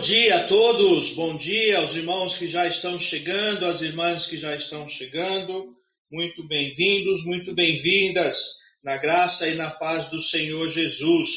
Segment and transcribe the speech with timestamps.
[0.00, 4.56] dia a todos, bom dia aos irmãos que já estão chegando, às irmãs que já
[4.56, 5.76] estão chegando.
[6.10, 11.28] Muito bem-vindos, muito bem-vindas na graça e na paz do Senhor Jesus.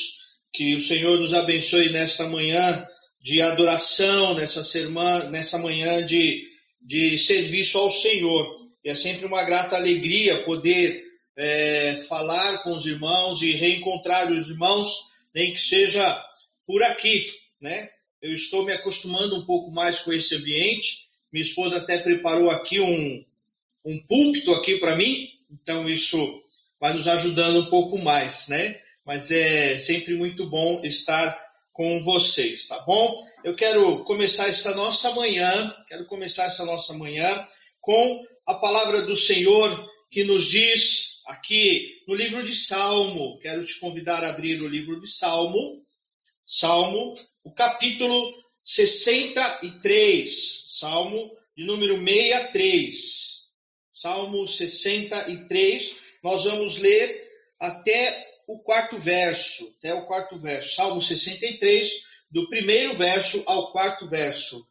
[0.54, 2.88] Que o Senhor nos abençoe nesta manhã
[3.20, 6.42] de adoração, nessa, sermã, nessa manhã de,
[6.82, 8.60] de serviço ao Senhor.
[8.82, 11.04] E é sempre uma grata alegria poder
[11.36, 14.90] é, falar com os irmãos e reencontrar os irmãos,
[15.36, 16.24] nem que seja
[16.66, 17.26] por aqui,
[17.60, 17.90] né?
[18.24, 21.10] Eu estou me acostumando um pouco mais com esse ambiente.
[21.30, 23.26] Minha esposa até preparou aqui um,
[23.84, 26.42] um púlpito aqui para mim, então isso
[26.80, 28.80] vai nos ajudando um pouco mais, né?
[29.06, 31.38] Mas é sempre muito bom estar
[31.74, 33.22] com vocês, tá bom?
[33.44, 37.28] Eu quero começar essa nossa manhã, quero começar essa nossa manhã
[37.82, 43.38] com a palavra do Senhor que nos diz aqui no livro de Salmo.
[43.40, 45.84] Quero te convidar a abrir o livro de Salmo,
[46.46, 53.44] Salmo o capítulo 63, Salmo de número 63.
[53.92, 60.76] Salmo 63, nós vamos ler até o quarto verso, até o quarto verso.
[60.76, 61.92] Salmo 63,
[62.32, 64.66] do primeiro verso ao quarto verso.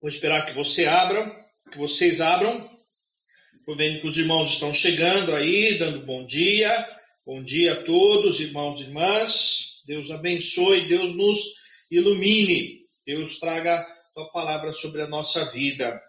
[0.00, 1.30] Vou esperar que você abra,
[1.70, 2.70] que vocês abram.
[3.54, 6.86] Estou vendo que os irmãos estão chegando aí, dando bom dia.
[7.24, 9.71] Bom dia a todos, irmãos e irmãs.
[9.86, 11.40] Deus abençoe, Deus nos
[11.90, 16.00] ilumine, Deus traga tua palavra sobre a nossa vida.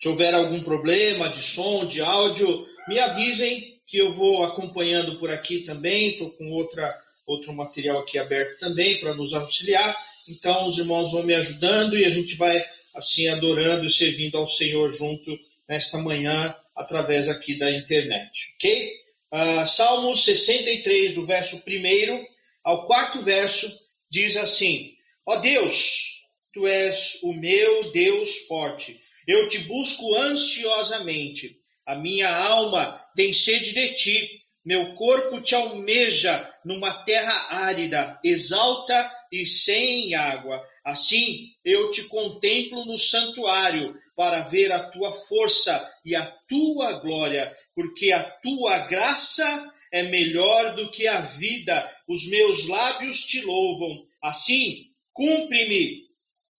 [0.00, 5.30] Se houver algum problema de som, de áudio, me avisem que eu vou acompanhando por
[5.30, 6.10] aqui também.
[6.10, 6.94] Estou com outra,
[7.26, 9.96] outro material aqui aberto também para nos auxiliar.
[10.28, 12.62] Então os irmãos vão me ajudando e a gente vai
[12.94, 18.92] assim adorando e servindo ao Senhor junto nesta manhã através aqui da internet, ok?
[19.32, 22.26] Uh, Salmo 63, do verso 1
[22.68, 23.66] ao quarto verso,
[24.10, 24.90] diz assim:
[25.26, 26.20] Ó Deus,
[26.52, 29.00] tu és o meu Deus forte.
[29.26, 31.56] Eu te busco ansiosamente.
[31.86, 34.42] A minha alma tem sede de ti.
[34.62, 40.60] Meu corpo te almeja numa terra árida, exalta e sem água.
[40.84, 47.50] Assim eu te contemplo no santuário para ver a tua força e a tua glória,
[47.74, 54.04] porque a tua graça é melhor do que a vida, os meus lábios te louvam.
[54.22, 56.08] Assim, cumpre-me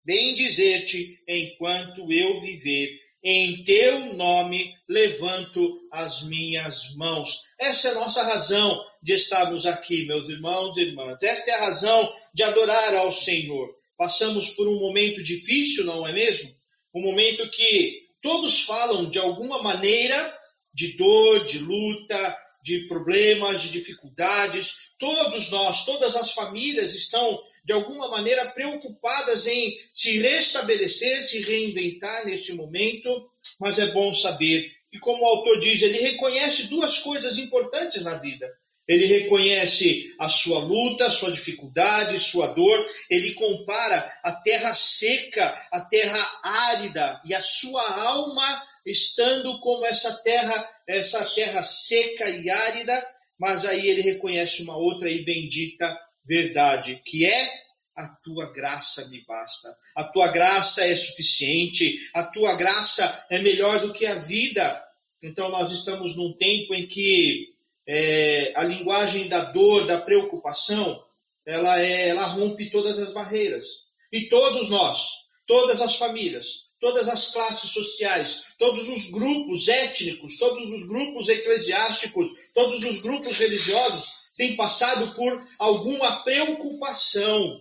[0.05, 3.01] bem dizer-te enquanto eu viver.
[3.25, 7.41] Em teu nome levanto as minhas mãos.
[7.59, 11.21] Essa é a nossa razão de estarmos aqui, meus irmãos e irmãs.
[11.23, 13.75] Esta é a razão de adorar ao Senhor.
[13.97, 16.49] Passamos por um momento difícil, não é mesmo?
[16.95, 20.39] Um momento que todos falam de alguma maneira
[20.73, 24.88] de dor, de luta, de problemas, de dificuldades.
[24.99, 32.27] Todos nós, todas as famílias estão, de alguma maneira, preocupadas em se restabelecer, se reinventar
[32.27, 37.39] neste momento, mas é bom saber que, como o autor diz, ele reconhece duas coisas
[37.39, 38.49] importantes na vida.
[38.89, 42.91] Ele reconhece a sua luta, a sua dificuldade, sua dor.
[43.11, 50.23] Ele compara a terra seca, a terra árida e a sua alma estando como essa
[50.23, 53.07] terra, essa terra seca e árida,
[53.39, 59.25] mas aí ele reconhece uma outra e bendita verdade, que é a tua graça me
[59.25, 59.69] basta.
[59.97, 64.85] A tua graça é suficiente, a tua graça é melhor do que a vida.
[65.23, 67.49] Então nós estamos num tempo em que
[67.87, 71.03] é, a linguagem da dor, da preocupação,
[71.45, 73.65] ela, é, ela rompe todas as barreiras.
[74.13, 75.09] E todos nós,
[75.47, 82.29] todas as famílias, todas as classes sociais, todos os grupos étnicos, todos os grupos eclesiásticos,
[82.55, 87.61] todos os grupos religiosos têm passado por alguma preocupação,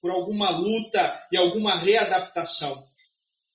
[0.00, 2.86] por alguma luta e alguma readaptação.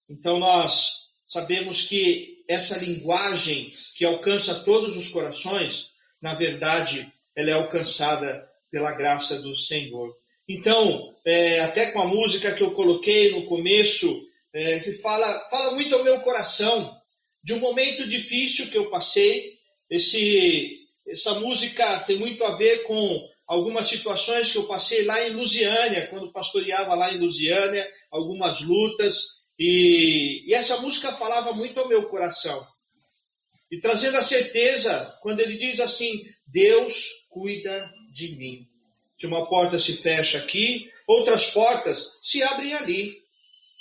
[0.10, 5.92] Então nós sabemos que essa linguagem que alcança todos os corações,
[6.22, 10.16] na verdade, ela é alcançada pela graça do Senhor.
[10.48, 15.74] Então, é, até com a música que eu coloquei no começo, é, que fala, fala
[15.74, 16.96] muito ao meu coração
[17.44, 19.54] de um momento difícil que eu passei.
[19.90, 25.32] Esse, essa música tem muito a ver com algumas situações que eu passei lá em
[25.32, 29.44] Lusiânia, quando pastoreava lá em Lusiânia, algumas lutas.
[29.60, 32.66] E, e essa música falava muito ao meu coração.
[33.72, 38.68] E trazendo a certeza, quando ele diz assim: Deus cuida de mim.
[39.20, 43.23] Se uma porta se fecha aqui, outras portas se abrem ali.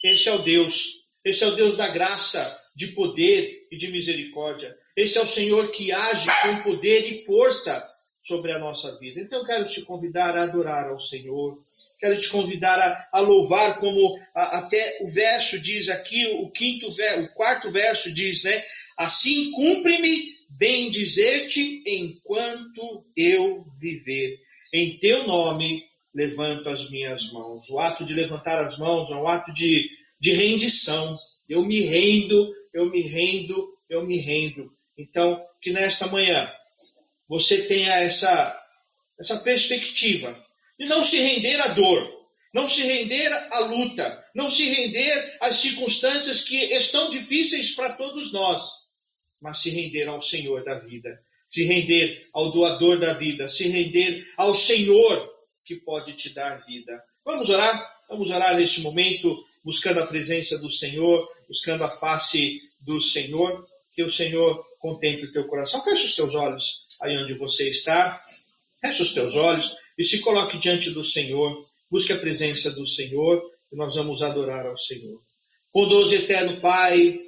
[0.02, 1.02] Esse é o Deus.
[1.24, 4.76] Esse é o Deus da graça, de poder e de misericórdia.
[4.96, 7.88] Esse é o Senhor que age com poder e força
[8.22, 9.20] sobre a nossa vida.
[9.20, 11.58] Então eu quero te convidar a adorar ao Senhor,
[11.98, 16.88] quero te convidar a, a louvar, como a, até o verso diz aqui, o quinto
[16.88, 18.62] o quarto verso diz, né?
[18.96, 24.38] Assim cumpre-me bem dizer-te enquanto eu viver.
[24.72, 27.68] Em teu nome levanto as minhas mãos.
[27.68, 29.88] O ato de levantar as mãos é um ato de,
[30.20, 31.18] de rendição.
[31.48, 34.70] Eu me rendo, eu me rendo, eu me rendo.
[34.96, 36.50] Então, que nesta manhã
[37.28, 38.62] você tenha essa,
[39.18, 40.38] essa perspectiva
[40.78, 42.22] de não se render à dor,
[42.52, 48.32] não se render à luta, não se render às circunstâncias que estão difíceis para todos
[48.32, 48.62] nós,
[49.40, 51.18] mas se render ao Senhor da vida,
[51.48, 55.31] se render ao doador da vida, se render ao Senhor
[55.64, 57.02] que pode te dar vida.
[57.24, 58.02] Vamos orar?
[58.08, 64.02] Vamos orar neste momento, buscando a presença do Senhor, buscando a face do Senhor, que
[64.02, 65.82] o Senhor contemple o teu coração.
[65.82, 68.22] Feche os teus olhos aí onde você está,
[68.80, 73.42] feche os teus olhos e se coloque diante do Senhor, busque a presença do Senhor
[73.72, 75.16] e nós vamos adorar ao Senhor.
[75.72, 77.20] Bondoso eterno Pai,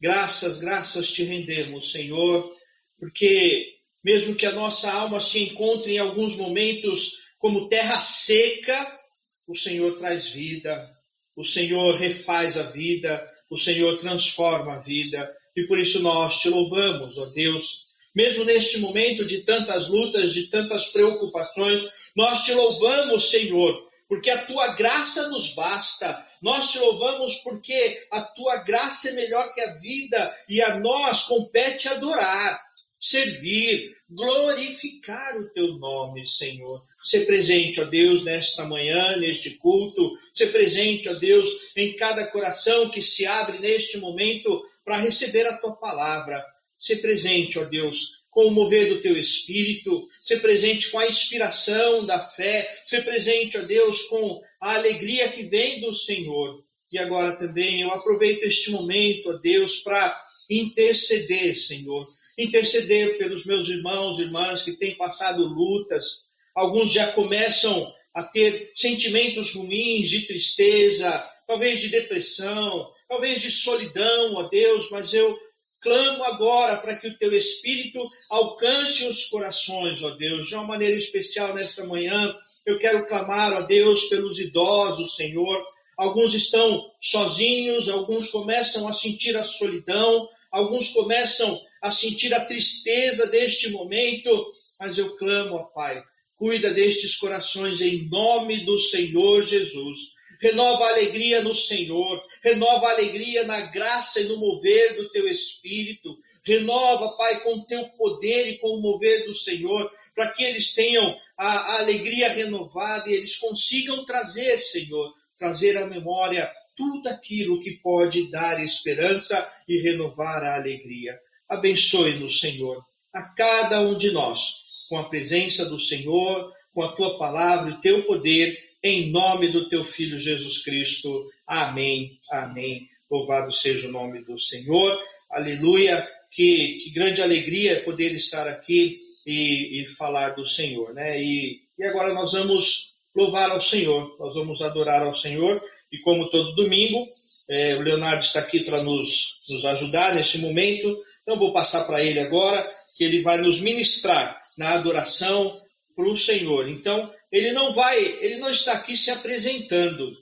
[0.00, 2.54] graças, graças te rendemos, Senhor,
[2.98, 3.74] porque
[4.04, 8.98] mesmo que a nossa alma se encontre em alguns momentos como terra seca,
[9.46, 10.90] o Senhor traz vida,
[11.36, 15.34] o Senhor refaz a vida, o Senhor transforma a vida.
[15.56, 17.86] E por isso nós te louvamos, ó Deus.
[18.14, 24.44] Mesmo neste momento de tantas lutas, de tantas preocupações, nós te louvamos, Senhor, porque a
[24.44, 26.26] tua graça nos basta.
[26.42, 31.22] Nós te louvamos porque a tua graça é melhor que a vida e a nós
[31.22, 32.60] compete adorar
[33.00, 36.80] servir, glorificar o teu nome, Senhor.
[36.98, 40.18] Ser presente, ó Deus, nesta manhã, neste culto.
[40.34, 45.56] Ser presente, ó Deus, em cada coração que se abre neste momento para receber a
[45.58, 46.44] tua palavra.
[46.76, 52.06] Ser presente, ó Deus, com o mover do teu espírito, ser presente com a inspiração
[52.06, 56.64] da fé, ser presente, ó Deus, com a alegria que vem do Senhor.
[56.90, 60.16] E agora também eu aproveito este momento, ó Deus, para
[60.48, 66.22] interceder, Senhor, interceder pelos meus irmãos e irmãs que têm passado lutas.
[66.54, 74.34] Alguns já começam a ter sentimentos ruins de tristeza, talvez de depressão, talvez de solidão,
[74.34, 75.36] ó Deus, mas eu
[75.80, 80.96] clamo agora para que o teu Espírito alcance os corações, ó Deus, de uma maneira
[80.96, 82.34] especial nesta manhã.
[82.66, 85.66] Eu quero clamar, ó Deus, pelos idosos, Senhor.
[85.96, 93.26] Alguns estão sozinhos, alguns começam a sentir a solidão, alguns começam a sentir a tristeza
[93.26, 94.46] deste momento,
[94.78, 96.02] mas eu clamo, ó Pai,
[96.36, 99.98] cuida destes corações em nome do Senhor Jesus.
[100.40, 105.26] Renova a alegria no Senhor, renova a alegria na graça e no mover do teu
[105.26, 106.16] Espírito.
[106.44, 110.72] Renova, Pai, com o teu poder e com o mover do Senhor, para que eles
[110.74, 117.60] tenham a, a alegria renovada e eles consigam trazer, Senhor, trazer à memória tudo aquilo
[117.60, 121.18] que pode dar esperança e renovar a alegria.
[121.48, 122.84] Abençoe-nos, Senhor,
[123.14, 127.74] a cada um de nós, com a presença do Senhor, com a tua palavra e
[127.74, 131.28] o teu poder, em nome do teu Filho Jesus Cristo.
[131.46, 132.18] Amém.
[132.30, 132.86] Amém.
[133.10, 135.02] Louvado seja o nome do Senhor.
[135.30, 136.06] Aleluia.
[136.30, 141.20] Que, que grande alegria poder estar aqui e, e falar do Senhor, né?
[141.20, 145.62] E, e agora nós vamos louvar ao Senhor, nós vamos adorar ao Senhor.
[145.90, 147.06] E como todo domingo,
[147.48, 150.98] é, o Leonardo está aqui para nos, nos ajudar neste momento.
[151.28, 152.66] Então vou passar para ele agora,
[152.96, 155.62] que ele vai nos ministrar na adoração
[155.94, 156.66] para o Senhor.
[156.70, 160.16] Então, ele não vai, ele não está aqui se apresentando,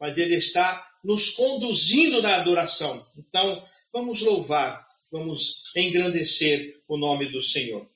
[0.00, 3.06] mas ele está nos conduzindo na adoração.
[3.18, 3.62] Então,
[3.92, 7.86] vamos louvar, vamos engrandecer o nome do Senhor.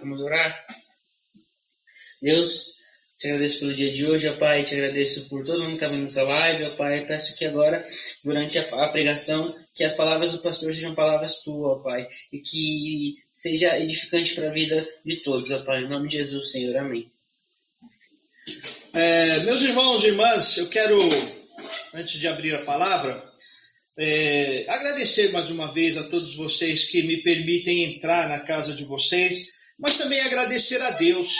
[0.00, 0.64] Vamos orar?
[2.22, 2.72] Deus,
[3.18, 4.64] te agradeço pelo dia de hoje, ó Pai.
[4.64, 7.04] Te agradeço por todo mundo que está vendo essa live, ó Pai.
[7.04, 7.84] Peço que agora,
[8.24, 12.06] durante a, pregação, que as palavras do pastor sejam palavras tuas, ó Pai.
[12.32, 15.82] E que seja edificante para a vida de todos, ó Pai.
[15.82, 16.76] Em nome de Jesus, Senhor.
[16.76, 17.10] Amém.
[18.92, 20.98] É, meus irmãos e irmãs, eu quero,
[21.92, 23.20] antes de abrir a palavra,
[23.98, 28.84] é, agradecer mais uma vez a todos vocês que me permitem entrar na casa de
[28.84, 31.34] vocês, mas também agradecer a Deus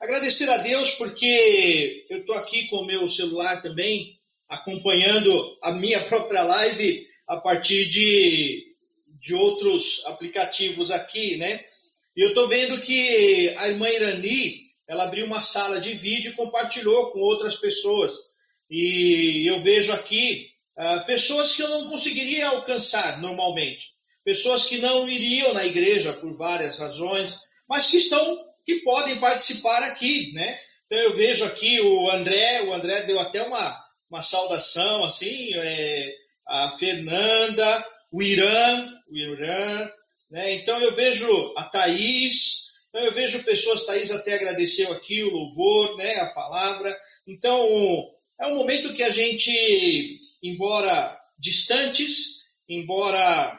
[0.00, 6.00] Agradecer a Deus porque eu estou aqui com o meu celular também, acompanhando a minha
[6.08, 8.74] própria live a partir de,
[9.20, 11.64] de outros aplicativos aqui, né?
[12.16, 16.34] E eu estou vendo que a irmã Irani, ela abriu uma sala de vídeo e
[16.34, 18.12] compartilhou com outras pessoas.
[18.68, 23.92] E eu vejo aqui uh, pessoas que eu não conseguiria alcançar normalmente.
[24.24, 29.84] Pessoas que não iriam na igreja por várias razões, mas que estão, que podem participar
[29.84, 30.58] aqui, né?
[30.86, 36.19] Então eu vejo aqui o André, o André deu até uma, uma saudação, assim, é,
[36.50, 39.90] a Fernanda, o Irã, o Irã,
[40.28, 40.54] né?
[40.54, 45.96] Então eu vejo a Thaís, então eu vejo pessoas, Thaís até agradeceu aqui o louvor,
[45.96, 46.96] né, a palavra.
[47.26, 47.64] Então
[48.40, 53.58] é um momento que a gente, embora distantes, embora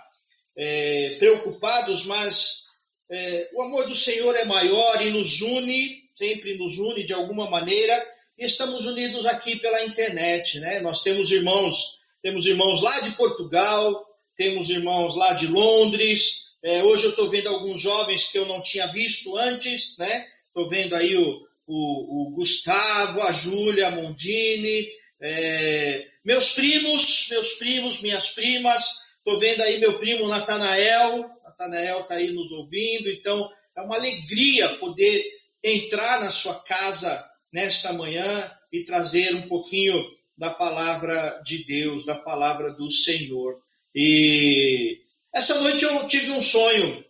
[0.57, 2.63] é, preocupados, mas
[3.10, 7.50] é, o amor do Senhor é maior e nos une, sempre nos une de alguma
[7.50, 8.05] maneira,
[8.38, 10.81] e estamos unidos aqui pela internet, né?
[10.81, 17.06] Nós temos irmãos, temos irmãos lá de Portugal, temos irmãos lá de Londres, é, hoje
[17.06, 20.28] eu estou vendo alguns jovens que eu não tinha visto antes, né?
[20.48, 24.88] Estou vendo aí o, o, o, Gustavo, a Júlia, a Mondini,
[25.20, 28.86] é, meus primos, meus primos, minhas primas.
[29.18, 31.32] Estou vendo aí meu primo Natanael.
[31.44, 33.10] Natanael está aí nos ouvindo.
[33.10, 35.24] Então, é uma alegria poder
[35.63, 40.04] entrar na sua casa nesta manhã e trazer um pouquinho
[40.41, 43.62] da palavra de Deus, da palavra do Senhor.
[43.93, 45.00] E
[45.31, 47.05] essa noite eu tive um sonho.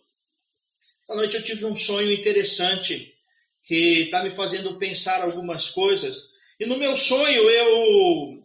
[1.02, 3.14] Essa noite eu tive um sonho interessante
[3.62, 6.26] que está me fazendo pensar algumas coisas.
[6.60, 8.44] E no meu sonho eu,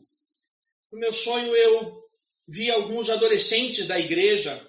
[0.94, 1.94] no meu sonho eu
[2.48, 4.66] vi alguns adolescentes da igreja.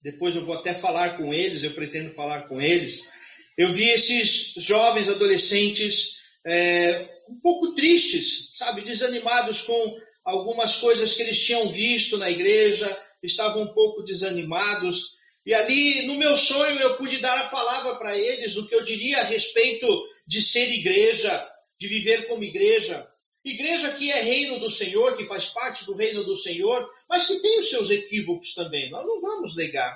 [0.00, 3.10] Depois eu vou até falar com eles, eu pretendo falar com eles.
[3.58, 6.14] Eu vi esses jovens adolescentes
[6.46, 13.02] é, um pouco tristes, sabe, desanimados com algumas coisas que eles tinham visto na igreja,
[13.22, 15.14] estavam um pouco desanimados.
[15.44, 18.82] E ali, no meu sonho, eu pude dar a palavra para eles, o que eu
[18.82, 19.86] diria a respeito
[20.26, 23.06] de ser igreja, de viver como igreja.
[23.44, 27.40] Igreja que é reino do Senhor, que faz parte do reino do Senhor, mas que
[27.40, 29.94] tem os seus equívocos também, nós não vamos negar.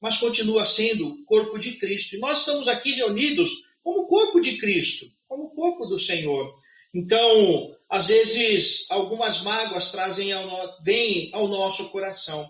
[0.00, 2.14] Mas continua sendo corpo de Cristo.
[2.14, 3.50] E nós estamos aqui reunidos
[3.82, 6.54] como corpo de Cristo, como corpo do Senhor.
[6.94, 12.48] Então, às vezes, algumas mágoas trazem ao, vêm ao nosso coração.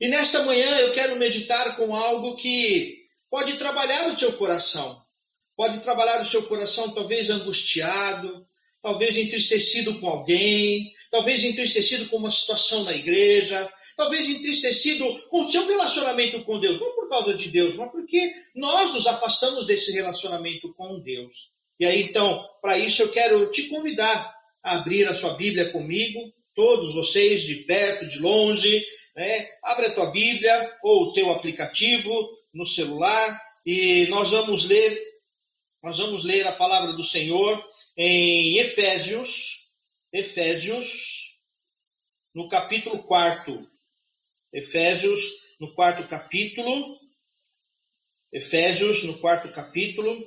[0.00, 5.00] E nesta manhã eu quero meditar com algo que pode trabalhar o seu coração.
[5.56, 8.44] Pode trabalhar o seu coração, talvez angustiado,
[8.82, 15.50] talvez entristecido com alguém, talvez entristecido com uma situação na igreja, talvez entristecido com o
[15.50, 16.80] seu relacionamento com Deus.
[16.80, 21.52] Não por causa de Deus, mas porque nós nos afastamos desse relacionamento com Deus.
[21.78, 26.32] E aí, então, para isso eu quero te convidar a abrir a sua Bíblia comigo,
[26.54, 29.48] todos vocês, de perto, de longe, né?
[29.62, 32.10] Abre a tua Bíblia ou o teu aplicativo
[32.52, 34.98] no celular e nós vamos ler,
[35.82, 37.62] nós vamos ler a palavra do Senhor
[37.96, 39.70] em Efésios,
[40.12, 41.38] Efésios,
[42.34, 43.70] no capítulo 4.
[44.52, 45.22] Efésios,
[45.60, 46.98] no quarto capítulo.
[48.32, 50.18] Efésios, no quarto capítulo.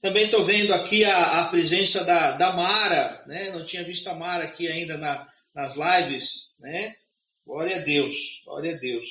[0.00, 3.50] Também estou vendo aqui a, a presença da, da, Mara, né?
[3.50, 6.94] Não tinha visto a Mara aqui ainda na, nas lives, né?
[7.46, 9.08] Glória a Deus, glória a Deus.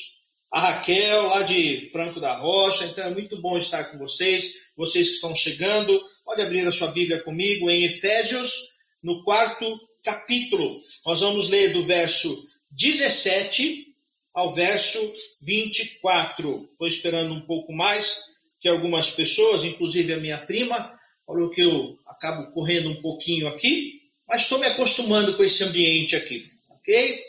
[0.51, 5.10] A Raquel, lá de Franco da Rocha, então é muito bom estar com vocês, vocês
[5.10, 6.03] que estão chegando.
[6.25, 8.69] Pode abrir a sua Bíblia comigo em Efésios,
[9.03, 10.75] no quarto capítulo.
[11.05, 13.93] Nós vamos ler do verso 17
[14.34, 15.00] ao verso
[15.41, 16.67] 24.
[16.72, 18.28] Estou esperando um pouco mais
[18.60, 24.01] que algumas pessoas, inclusive a minha prima, falou que eu acabo correndo um pouquinho aqui,
[24.28, 27.24] mas estou me acostumando com esse ambiente aqui, ok?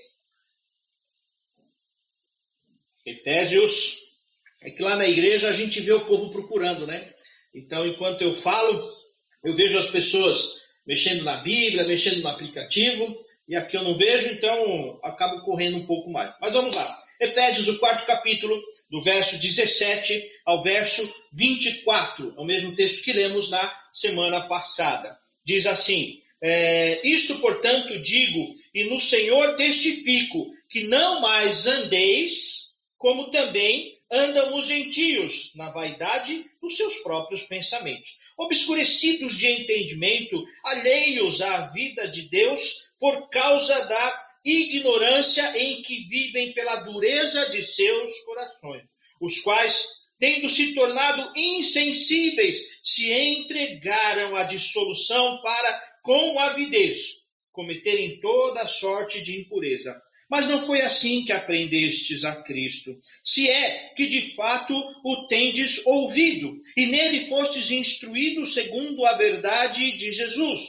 [3.07, 3.99] Efésios,
[4.63, 7.13] é que lá na igreja a gente vê o povo procurando, né?
[7.55, 8.93] Então, enquanto eu falo,
[9.43, 14.29] eu vejo as pessoas mexendo na Bíblia, mexendo no aplicativo, e aqui eu não vejo,
[14.29, 16.35] então acabo correndo um pouco mais.
[16.41, 17.05] Mas vamos lá.
[17.21, 22.35] Efésios, o quarto capítulo, do verso 17 ao verso 24.
[22.37, 25.17] É o mesmo texto que lemos na semana passada.
[25.45, 33.31] Diz assim: é, Isto, portanto, digo, e no Senhor testifico, que não mais andeis como
[33.31, 41.69] também andam os gentios na vaidade dos seus próprios pensamentos, obscurecidos de entendimento, alheios à
[41.69, 48.83] vida de Deus por causa da ignorância em que vivem pela dureza de seus corações,
[49.21, 49.87] os quais,
[50.19, 57.21] tendo se tornado insensíveis, se entregaram à dissolução para, com avidez,
[57.53, 59.95] cometerem toda sorte de impureza
[60.31, 62.97] mas não foi assim que aprendestes a Cristo.
[63.25, 64.73] Se é que de fato
[65.05, 70.61] o tendes ouvido, e nele fostes instruídos segundo a verdade de Jesus,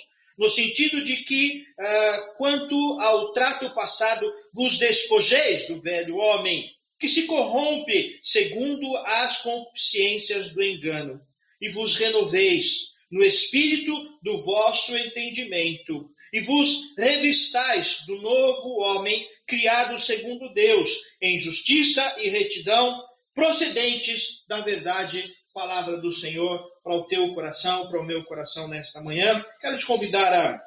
[0.41, 6.67] no sentido de que, uh, quanto ao trato passado, vos despojeis do velho homem,
[6.99, 11.21] que se corrompe segundo as consciências do engano,
[11.61, 13.93] e vos renoveis no espírito
[14.23, 20.89] do vosso entendimento, e vos revistais do novo homem, criado segundo Deus,
[21.21, 22.99] em justiça e retidão,
[23.35, 29.01] procedentes da verdade, palavra do Senhor, para o teu coração, para o meu coração nesta
[29.01, 29.45] manhã.
[29.59, 30.61] Quero te convidar a,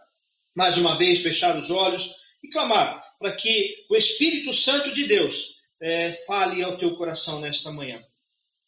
[0.55, 5.55] mais uma vez, fechar os olhos e clamar para que o Espírito Santo de Deus
[5.81, 8.03] é, fale ao teu coração nesta manhã.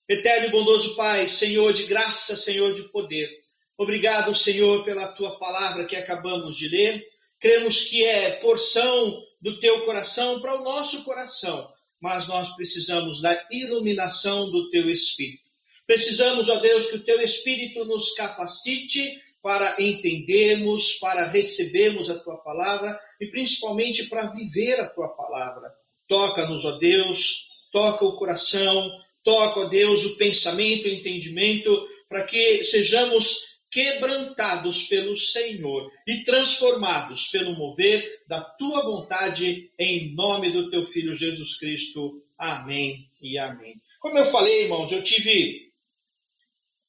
[0.08, 3.28] Eterno e bondoso Pai, Senhor de graça, Senhor de poder,
[3.76, 7.06] obrigado, Senhor, pela tua palavra que acabamos de ler.
[7.40, 11.68] Cremos que é porção do teu coração para o nosso coração,
[12.00, 15.45] mas nós precisamos da iluminação do teu Espírito.
[15.86, 22.36] Precisamos, ó Deus, que o teu Espírito nos capacite para entendermos, para recebermos a tua
[22.38, 25.72] palavra e principalmente para viver a tua palavra.
[26.08, 28.90] Toca-nos, ó Deus, toca o coração,
[29.22, 37.28] toca, ó Deus, o pensamento, o entendimento, para que sejamos quebrantados pelo Senhor e transformados
[37.28, 42.22] pelo mover da tua vontade, em nome do teu Filho Jesus Cristo.
[42.38, 43.74] Amém e amém.
[44.00, 45.65] Como eu falei, irmãos, eu tive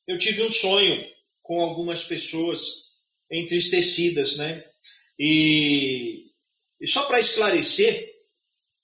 [0.07, 1.05] eu tive um sonho
[1.43, 2.87] com algumas pessoas
[3.29, 4.63] entristecidas, né?
[5.19, 6.25] E,
[6.79, 8.15] e só para esclarecer,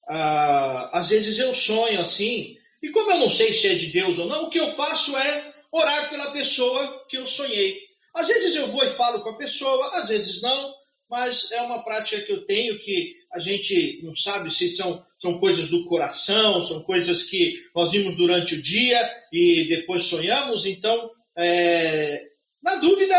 [0.09, 4.19] ah, às vezes eu sonho assim, e como eu não sei se é de Deus
[4.19, 7.79] ou não, o que eu faço é orar pela pessoa que eu sonhei.
[8.13, 10.75] Às vezes eu vou e falo com a pessoa, às vezes não,
[11.13, 15.37] mas é uma prática que eu tenho que a gente não sabe se são, são
[15.37, 18.99] coisas do coração, são coisas que nós vimos durante o dia
[19.31, 22.19] e depois sonhamos, então, é,
[22.63, 23.15] na dúvida,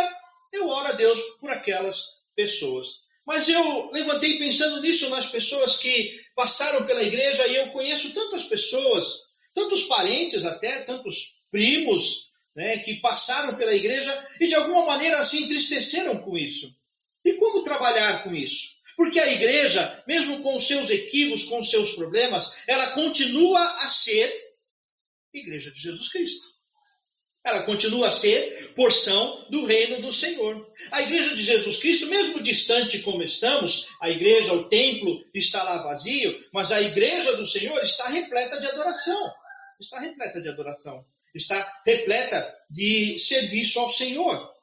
[0.52, 2.02] eu oro a Deus por aquelas
[2.34, 2.88] pessoas.
[3.24, 8.42] Mas eu levantei pensando nisso nas pessoas que passaram pela igreja e eu conheço tantas
[8.42, 9.06] pessoas,
[9.54, 12.24] tantos parentes até, tantos primos,
[12.56, 16.74] né, que passaram pela igreja e de alguma maneira se entristeceram com isso.
[17.24, 18.74] E como trabalhar com isso?
[18.96, 23.88] Porque a igreja, mesmo com os seus equívocos, com os seus problemas, ela continua a
[23.88, 24.32] ser
[25.32, 26.54] igreja de Jesus Cristo.
[27.44, 30.72] Ela continua a ser porção do reino do Senhor.
[30.90, 35.82] A igreja de Jesus Cristo, mesmo distante como estamos, a igreja, o templo está lá
[35.82, 39.32] vazio, mas a igreja do Senhor está repleta de adoração.
[39.78, 41.04] Está repleta de adoração.
[41.34, 44.53] Está repleta de serviço ao Senhor.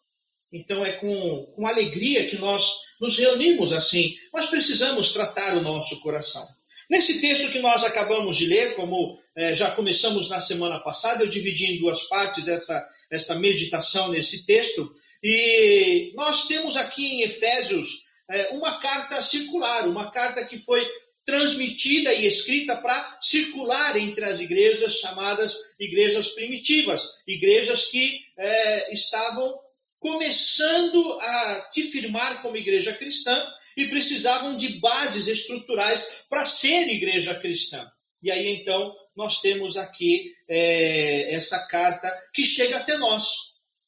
[0.51, 5.99] Então é com, com alegria que nós nos reunimos assim, mas precisamos tratar o nosso
[6.01, 6.45] coração.
[6.89, 11.29] Nesse texto que nós acabamos de ler, como é, já começamos na semana passada, eu
[11.29, 14.91] dividi em duas partes esta, esta meditação nesse texto,
[15.23, 20.85] e nós temos aqui em Efésios é, uma carta circular, uma carta que foi
[21.25, 29.57] transmitida e escrita para circular entre as igrejas chamadas igrejas primitivas, igrejas que é, estavam
[30.01, 37.35] começando a se firmar como igreja cristã e precisavam de bases estruturais para ser igreja
[37.35, 37.89] cristã.
[38.21, 43.27] E aí então nós temos aqui é, essa carta que chega até nós,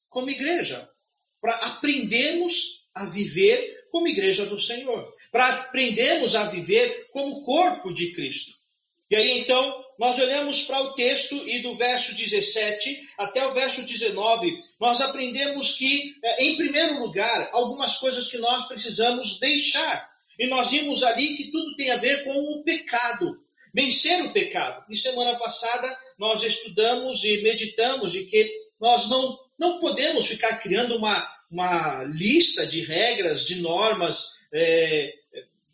[0.08, 0.88] como igreja,
[1.42, 8.14] para aprendermos a viver como igreja do Senhor, para aprendermos a viver como corpo de
[8.14, 8.52] Cristo.
[9.10, 13.84] E aí então nós olhamos para o texto e do verso 17 até o verso
[13.84, 20.12] 19, nós aprendemos que, é, em primeiro lugar, algumas coisas que nós precisamos deixar.
[20.40, 23.40] E nós vimos ali que tudo tem a ver com o pecado,
[23.74, 24.84] vencer o pecado.
[24.90, 30.98] E semana passada nós estudamos e meditamos de que nós não, não podemos ficar criando
[30.98, 35.14] uma, uma lista de regras, de normas, é,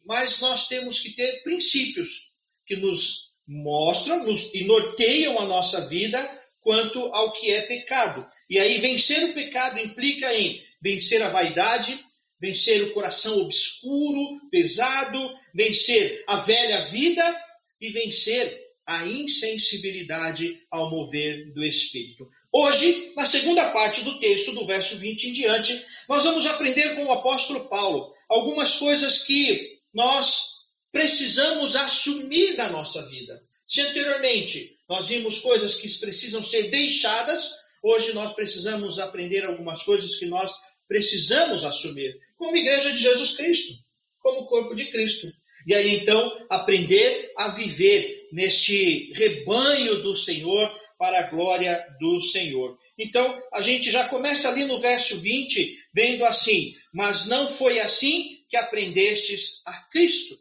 [0.05, 2.29] mas nós temos que ter princípios
[2.65, 8.23] que nos mostram nos, e norteiam a nossa vida quanto ao que é pecado.
[8.47, 11.99] E aí, vencer o pecado implica em vencer a vaidade,
[12.39, 17.45] vencer o coração obscuro, pesado, vencer a velha vida
[17.81, 22.27] e vencer a insensibilidade ao mover do Espírito.
[22.51, 27.05] Hoje, na segunda parte do texto, do verso 20 em diante, nós vamos aprender com
[27.05, 30.58] o apóstolo Paulo algumas coisas que nós
[30.91, 33.41] precisamos assumir na nossa vida.
[33.67, 37.51] Se anteriormente nós vimos coisas que precisam ser deixadas,
[37.83, 40.51] hoje nós precisamos aprender algumas coisas que nós
[40.87, 43.73] precisamos assumir, como igreja de Jesus Cristo,
[44.19, 45.31] como corpo de Cristo.
[45.67, 52.77] E aí então aprender a viver neste rebanho do Senhor para a glória do Senhor.
[52.97, 58.37] Então a gente já começa ali no verso 20, vendo assim: Mas não foi assim
[58.49, 60.37] que aprendestes a Cristo.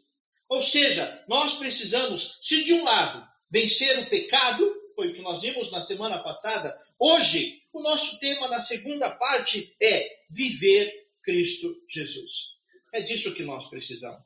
[0.49, 5.41] Ou seja, nós precisamos, se de um lado vencer o pecado, foi o que nós
[5.41, 6.75] vimos na semana passada.
[6.99, 12.55] Hoje, o nosso tema na segunda parte é viver Cristo Jesus.
[12.91, 14.23] É disso que nós precisamos.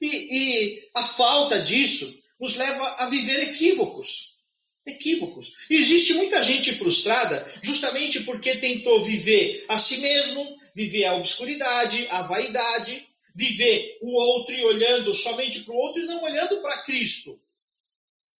[0.00, 4.30] E, e a falta disso nos leva a viver equívocos.
[4.86, 5.52] Equívocos.
[5.68, 12.22] Existe muita gente frustrada justamente porque tentou viver a si mesmo, viver a obscuridade, a
[12.22, 17.40] vaidade, viver o outro e olhando somente para o outro e não olhando para Cristo.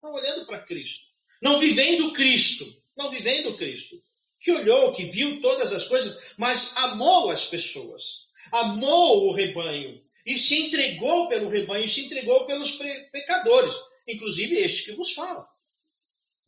[0.02, 1.04] Não olhando para Cristo.
[1.42, 2.82] Não vivendo Cristo.
[2.96, 4.02] Não vivendo Cristo.
[4.40, 8.28] Que olhou, que viu todas as coisas, mas amou as pessoas.
[8.52, 10.02] Amou o rebanho.
[10.24, 12.72] E se entregou pelo rebanho, se entregou pelos
[13.12, 13.74] pecadores.
[14.06, 15.46] Inclusive este que vos fala.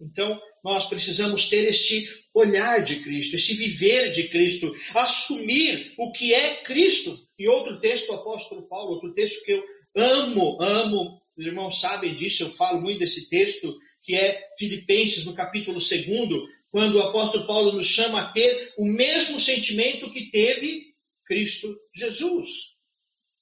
[0.01, 6.33] Então, nós precisamos ter este olhar de Cristo, esse viver de Cristo, assumir o que
[6.33, 7.19] é Cristo.
[7.39, 9.65] E outro texto do apóstolo Paulo, outro texto que eu
[9.95, 15.35] amo, amo, os irmãos sabem disso, eu falo muito desse texto, que é Filipenses, no
[15.35, 16.07] capítulo 2,
[16.71, 20.93] quando o apóstolo Paulo nos chama a ter o mesmo sentimento que teve
[21.27, 22.73] Cristo Jesus.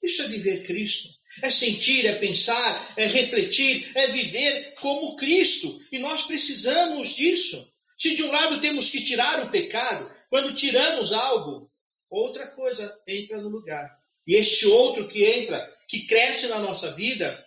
[0.03, 1.09] Isso é viver Cristo.
[1.43, 5.81] É sentir, é pensar, é refletir, é viver como Cristo.
[5.93, 7.70] E nós precisamos disso.
[8.01, 11.71] Se de um lado temos que tirar o pecado, quando tiramos algo,
[12.09, 13.87] outra coisa entra no lugar.
[14.27, 17.47] E este outro que entra, que cresce na nossa vida,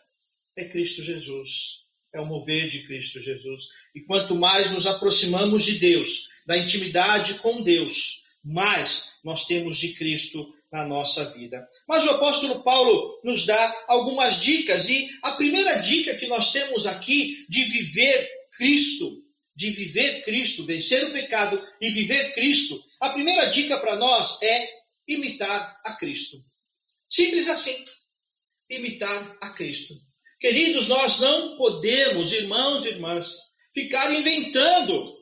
[0.55, 1.81] é Cristo Jesus.
[2.13, 3.63] É o mover de Cristo Jesus.
[3.95, 9.93] E quanto mais nos aproximamos de Deus, da intimidade com Deus, mais nós temos de
[9.93, 11.67] Cristo na nossa vida.
[11.87, 16.85] Mas o apóstolo Paulo nos dá algumas dicas, e a primeira dica que nós temos
[16.85, 19.22] aqui de viver Cristo,
[19.55, 24.69] de viver Cristo, vencer o pecado e viver Cristo, a primeira dica para nós é
[25.07, 26.37] imitar a Cristo.
[27.09, 27.75] Simples assim.
[28.69, 29.93] Imitar a Cristo.
[30.39, 33.35] Queridos, nós não podemos, irmãos e irmãs,
[33.73, 35.13] ficar inventando,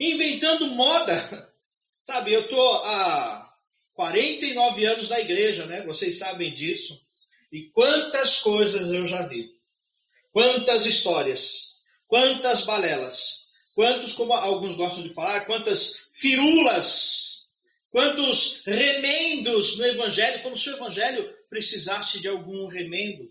[0.00, 1.52] inventando moda.
[2.04, 3.52] Sabe, eu estou há
[3.94, 5.84] 49 anos na igreja, né?
[5.86, 6.98] Vocês sabem disso.
[7.52, 9.50] E quantas coisas eu já vi.
[10.32, 11.76] Quantas histórias.
[12.08, 13.41] Quantas balelas.
[13.74, 17.42] Quantos, como alguns gostam de falar, quantas firulas.
[17.90, 23.30] Quantos remendos no evangelho, como se o evangelho precisasse de algum remendo.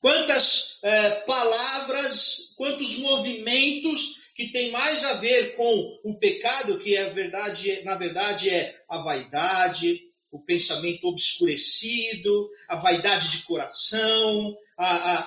[0.00, 7.08] Quantas é, palavras, quantos movimentos que tem mais a ver com o pecado, que é
[7.10, 15.20] verdade, na verdade é a vaidade, o pensamento obscurecido, a vaidade de coração, a, a,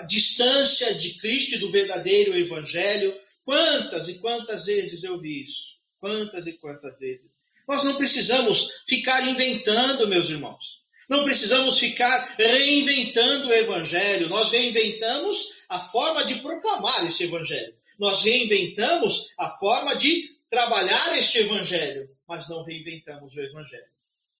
[0.00, 3.18] a distância de Cristo e do verdadeiro Evangelho.
[3.44, 5.76] Quantas e quantas vezes eu vi isso?
[5.98, 7.30] Quantas e quantas vezes?
[7.68, 10.80] Nós não precisamos ficar inventando, meus irmãos.
[11.08, 14.28] Não precisamos ficar reinventando o Evangelho.
[14.28, 21.40] Nós reinventamos a forma de proclamar esse Evangelho nós reinventamos a forma de trabalhar este
[21.40, 23.84] evangelho, mas não reinventamos o evangelho.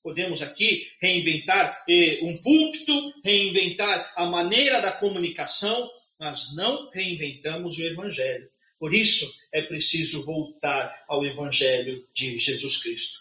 [0.03, 7.83] Podemos aqui reinventar eh, um púlpito, reinventar a maneira da comunicação, mas não reinventamos o
[7.83, 8.51] evangelho.
[8.81, 13.21] Por isso é preciso voltar ao evangelho de Jesus Cristo.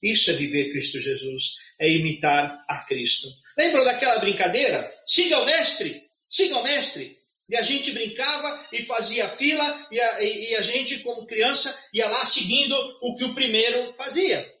[0.00, 3.26] Isso é viver Cristo Jesus, é imitar a Cristo.
[3.58, 4.88] Lembram daquela brincadeira?
[5.04, 7.18] Siga o mestre, siga o mestre.
[7.48, 12.08] E a gente brincava e fazia fila, e a, e a, gente, como criança, ia
[12.08, 14.54] lá seguindo o que o primeiro fazia.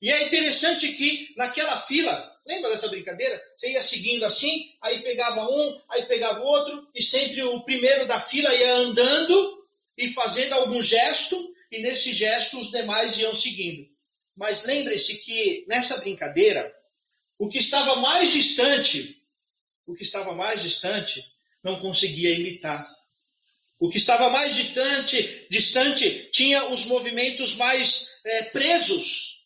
[0.00, 3.38] E é interessante que naquela fila, lembra dessa brincadeira?
[3.56, 8.20] Você ia seguindo assim, aí pegava um, aí pegava outro, e sempre o primeiro da
[8.20, 9.59] fila ia andando
[10.00, 13.86] e fazendo algum gesto, e nesse gesto os demais iam seguindo.
[14.34, 16.74] Mas lembre-se que nessa brincadeira,
[17.38, 19.22] o que estava mais distante,
[19.86, 21.22] o que estava mais distante
[21.62, 22.88] não conseguia imitar.
[23.78, 29.44] O que estava mais distante, distante tinha os movimentos mais é, presos,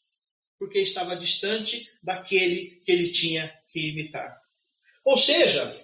[0.57, 4.41] porque estava distante daquele que ele tinha que imitar.
[5.05, 5.77] Ou seja,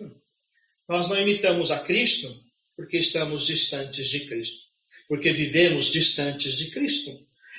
[0.88, 2.49] nós não imitamos a Cristo
[2.80, 4.62] porque estamos distantes de Cristo,
[5.06, 7.10] porque vivemos distantes de Cristo.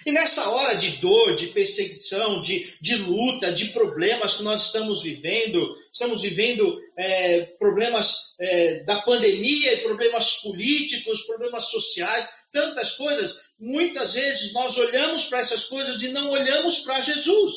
[0.03, 5.03] E nessa hora de dor, de perseguição, de, de luta, de problemas que nós estamos
[5.03, 13.41] vivendo, estamos vivendo é, problemas é, da pandemia, problemas políticos, problemas sociais, tantas coisas.
[13.59, 17.53] Muitas vezes nós olhamos para essas coisas e não olhamos para Jesus.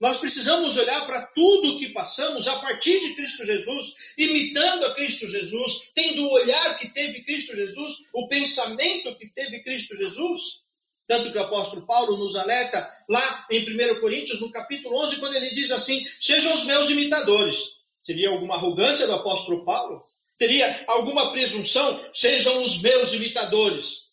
[0.00, 4.94] Nós precisamos olhar para tudo o que passamos a partir de Cristo Jesus, imitando a
[4.94, 10.60] Cristo Jesus, tendo o olhar que teve Cristo Jesus, o pensamento que teve Cristo Jesus.
[11.06, 15.34] Tanto que o apóstolo Paulo nos alerta lá em 1 Coríntios, no capítulo 11, quando
[15.34, 17.58] ele diz assim: Sejam os meus imitadores.
[18.02, 20.02] Seria alguma arrogância do apóstolo Paulo?
[20.38, 24.04] teria alguma presunção, sejam os meus imitadores.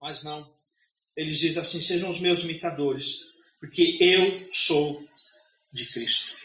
[0.00, 0.50] Mas não.
[1.14, 3.20] Eles dizem assim: sejam os meus imitadores,
[3.66, 5.04] porque eu sou
[5.72, 6.36] de Cristo.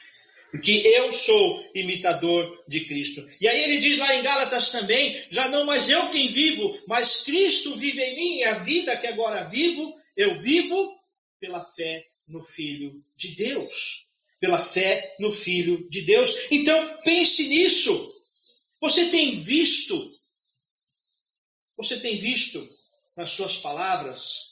[0.49, 3.25] Porque eu sou imitador de Cristo.
[3.39, 7.21] E aí ele diz lá em Gálatas também: já não mais eu quem vivo, mas
[7.21, 10.99] Cristo vive em mim, e a vida que agora vivo, eu vivo
[11.39, 14.03] pela fé no Filho de Deus.
[14.39, 16.31] Pela fé no Filho de Deus.
[16.49, 18.15] Então pense nisso.
[18.81, 20.19] Você tem visto,
[21.77, 22.67] você tem visto
[23.15, 24.49] nas suas palavras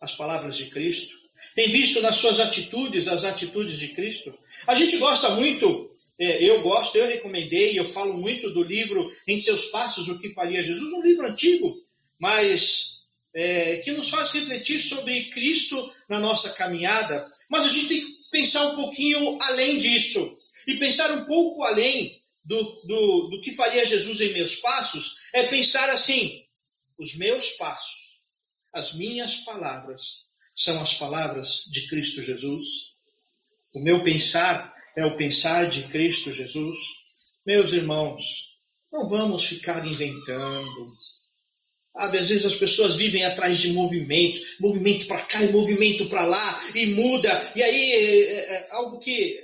[0.00, 1.21] as palavras de Cristo?
[1.54, 4.32] Tem visto nas suas atitudes as atitudes de Cristo?
[4.66, 9.40] A gente gosta muito, é, eu gosto, eu recomendei, eu falo muito do livro Em
[9.40, 11.76] Seus Passos, O que Faria Jesus, um livro antigo,
[12.18, 13.02] mas
[13.34, 17.30] é, que nos faz refletir sobre Cristo na nossa caminhada.
[17.50, 20.36] Mas a gente tem que pensar um pouquinho além disso.
[20.66, 25.46] E pensar um pouco além do, do, do que faria Jesus em meus passos é
[25.48, 26.44] pensar assim:
[26.98, 28.20] os meus passos,
[28.72, 30.24] as minhas palavras,
[30.62, 32.66] são as palavras de Cristo Jesus.
[33.74, 36.76] O meu pensar é o pensar de Cristo Jesus.
[37.44, 38.22] Meus irmãos,
[38.92, 40.86] não vamos ficar inventando.
[41.96, 46.24] Sabe, às vezes as pessoas vivem atrás de movimento, movimento para cá e movimento para
[46.24, 47.52] lá, e muda.
[47.56, 49.38] E aí é, é, é algo que,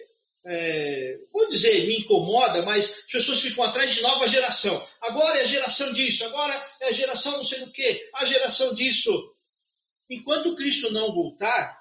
[0.47, 4.87] é, vou dizer, me incomoda, mas as pessoas ficam atrás de nova geração.
[5.03, 8.75] Agora é a geração disso, agora é a geração não sei do que, a geração
[8.75, 9.11] disso
[10.09, 11.79] enquanto Cristo não voltar,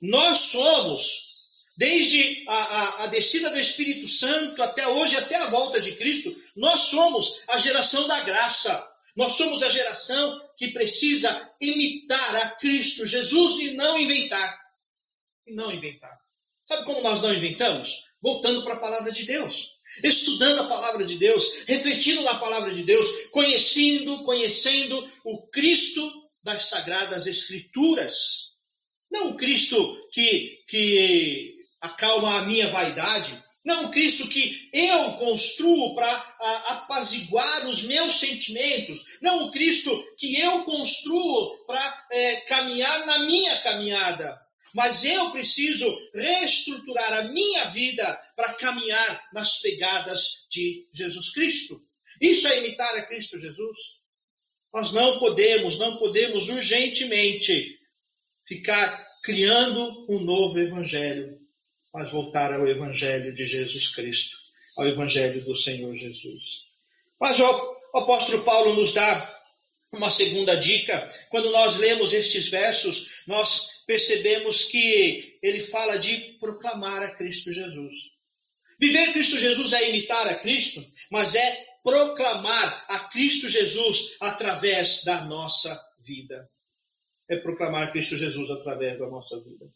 [0.00, 1.32] nós somos,
[1.76, 6.34] desde a, a, a, descida do Espírito Santo até hoje, até a volta de Cristo,
[6.56, 8.90] nós somos a geração da graça.
[9.14, 14.58] Nós somos a geração que precisa imitar a Cristo Jesus e não inventar.
[15.46, 16.18] E não inventar.
[16.64, 18.02] Sabe como nós não inventamos?
[18.22, 19.72] Voltando para a palavra de Deus.
[20.02, 26.66] Estudando a palavra de Deus, refletindo na palavra de Deus, conhecendo, conhecendo o Cristo das
[26.66, 28.50] Sagradas Escrituras.
[29.10, 33.42] Não um Cristo que, que acalma a minha vaidade.
[33.64, 36.12] Não um Cristo que eu construo para
[36.68, 39.04] apaziguar os meus sentimentos.
[39.20, 44.40] Não um Cristo que eu construo para é, caminhar na minha caminhada.
[44.74, 51.80] Mas eu preciso reestruturar a minha vida para caminhar nas pegadas de Jesus Cristo.
[52.20, 54.01] Isso é imitar a Cristo Jesus.
[54.72, 57.78] Nós não podemos, não podemos urgentemente
[58.46, 61.38] ficar criando um novo evangelho,
[61.92, 64.36] mas voltar ao evangelho de Jesus Cristo,
[64.76, 66.64] ao evangelho do Senhor Jesus.
[67.20, 69.40] Mas o apóstolo Paulo nos dá
[69.92, 71.08] uma segunda dica.
[71.28, 77.94] Quando nós lemos estes versos, nós percebemos que ele fala de proclamar a Cristo Jesus.
[78.80, 85.24] Viver Cristo Jesus é imitar a Cristo, mas é proclamar a Cristo Jesus através da
[85.24, 86.48] nossa vida.
[87.28, 89.66] É proclamar Cristo Jesus através da nossa vida.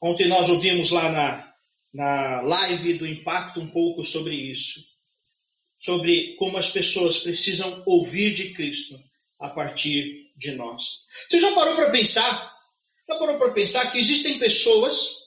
[0.00, 1.54] Ontem nós ouvimos lá na,
[1.92, 4.80] na live do Impacto um pouco sobre isso.
[5.80, 8.98] Sobre como as pessoas precisam ouvir de Cristo
[9.40, 11.02] a partir de nós.
[11.28, 12.52] Você já parou para pensar?
[13.08, 15.22] Já parou para pensar que existem pessoas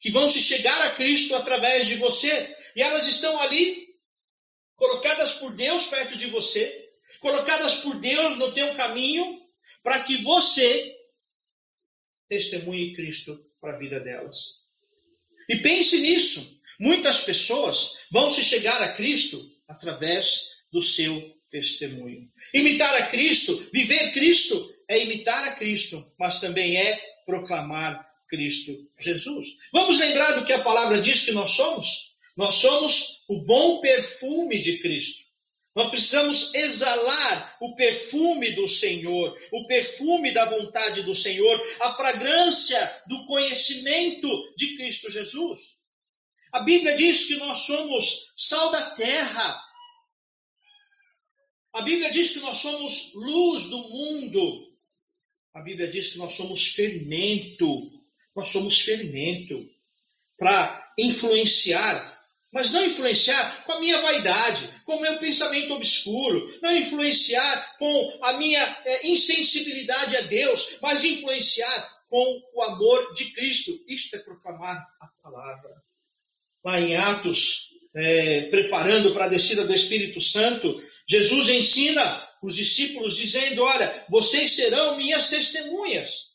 [0.00, 3.87] que vão se chegar a Cristo através de você e elas estão ali
[4.78, 6.88] colocadas por Deus perto de você,
[7.20, 9.42] colocadas por Deus no teu caminho,
[9.82, 10.96] para que você
[12.28, 14.36] testemunhe Cristo para a vida delas.
[15.48, 16.58] E pense nisso.
[16.78, 22.30] Muitas pessoas vão se chegar a Cristo através do seu testemunho.
[22.54, 29.48] Imitar a Cristo, viver Cristo, é imitar a Cristo, mas também é proclamar Cristo Jesus.
[29.72, 32.12] Vamos lembrar do que a palavra diz que nós somos?
[32.36, 35.28] Nós somos o bom perfume de Cristo.
[35.76, 43.02] Nós precisamos exalar o perfume do Senhor, o perfume da vontade do Senhor, a fragrância
[43.06, 45.60] do conhecimento de Cristo Jesus.
[46.52, 49.64] A Bíblia diz que nós somos sal da terra.
[51.74, 54.66] A Bíblia diz que nós somos luz do mundo.
[55.54, 57.82] A Bíblia diz que nós somos fermento.
[58.34, 59.64] Nós somos fermento
[60.36, 62.17] para influenciar
[62.52, 68.18] mas não influenciar com a minha vaidade, com o meu pensamento obscuro, não influenciar com
[68.22, 73.78] a minha é, insensibilidade a Deus, mas influenciar com o amor de Cristo.
[73.86, 75.82] Isto é proclamar a palavra.
[76.64, 83.16] Lá em Atos, é, preparando para a descida do Espírito Santo, Jesus ensina os discípulos
[83.16, 86.28] dizendo: Olha, vocês serão minhas testemunhas.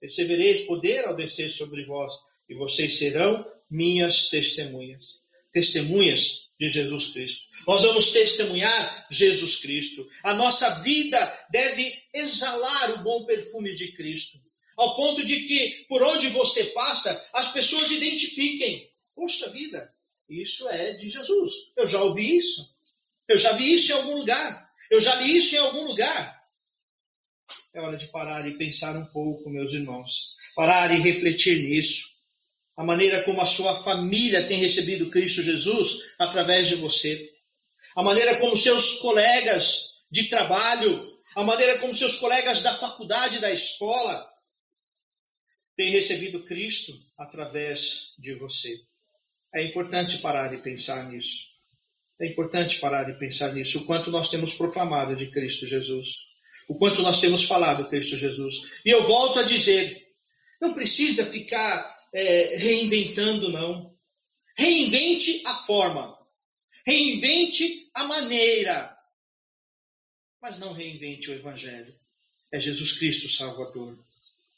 [0.00, 2.12] Recebereis poder ao descer sobre vós,
[2.48, 5.02] e vocês serão minhas testemunhas.
[5.52, 7.46] testemunhas de Jesus Cristo.
[7.66, 10.08] Nós vamos testemunhar Jesus Cristo.
[10.22, 14.38] A nossa vida deve exalar o bom perfume de Cristo,
[14.76, 18.90] ao ponto de que por onde você passa, as pessoas identifiquem.
[19.14, 19.92] Poxa vida,
[20.28, 21.52] isso é de Jesus.
[21.76, 22.74] Eu já ouvi isso.
[23.28, 24.70] Eu já vi isso em algum lugar.
[24.90, 26.36] Eu já li isso em algum lugar.
[27.74, 30.36] É hora de parar e pensar um pouco, meus irmãos.
[30.54, 32.15] Parar e refletir nisso.
[32.76, 37.30] A maneira como a sua família tem recebido Cristo Jesus através de você.
[37.96, 43.50] A maneira como seus colegas de trabalho, a maneira como seus colegas da faculdade, da
[43.50, 44.28] escola,
[45.74, 48.76] têm recebido Cristo através de você.
[49.54, 51.46] É importante parar e pensar nisso.
[52.20, 53.78] É importante parar e pensar nisso.
[53.78, 56.08] O quanto nós temos proclamado de Cristo Jesus.
[56.68, 58.54] O quanto nós temos falado de Cristo Jesus.
[58.84, 60.02] E eu volto a dizer:
[60.60, 63.94] não precisa ficar é, reinventando, não.
[64.56, 66.18] Reinvente a forma.
[66.86, 68.96] Reinvente a maneira.
[70.40, 71.94] Mas não reinvente o Evangelho.
[72.50, 73.94] É Jesus Cristo Salvador.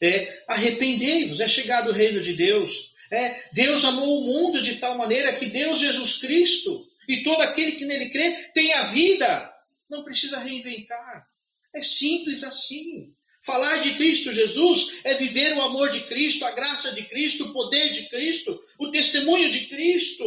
[0.00, 2.94] É arrependei-vos, é chegado o reino de Deus.
[3.10, 7.72] É, Deus amou o mundo de tal maneira que Deus Jesus Cristo e todo aquele
[7.72, 9.54] que nele crê tem a vida.
[9.90, 11.26] Não precisa reinventar.
[11.74, 13.12] É simples assim.
[13.40, 17.52] Falar de Cristo Jesus é viver o amor de Cristo, a graça de Cristo, o
[17.52, 20.24] poder de Cristo, o testemunho de Cristo.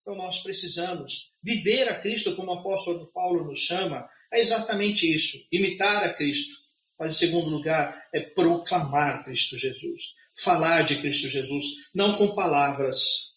[0.00, 4.08] Então nós precisamos viver a Cristo como o apóstolo Paulo nos chama.
[4.32, 6.54] É exatamente isso, imitar a Cristo.
[6.98, 10.14] Mas em segundo lugar, é proclamar Cristo Jesus.
[10.36, 11.64] Falar de Cristo Jesus,
[11.94, 13.30] não com palavras,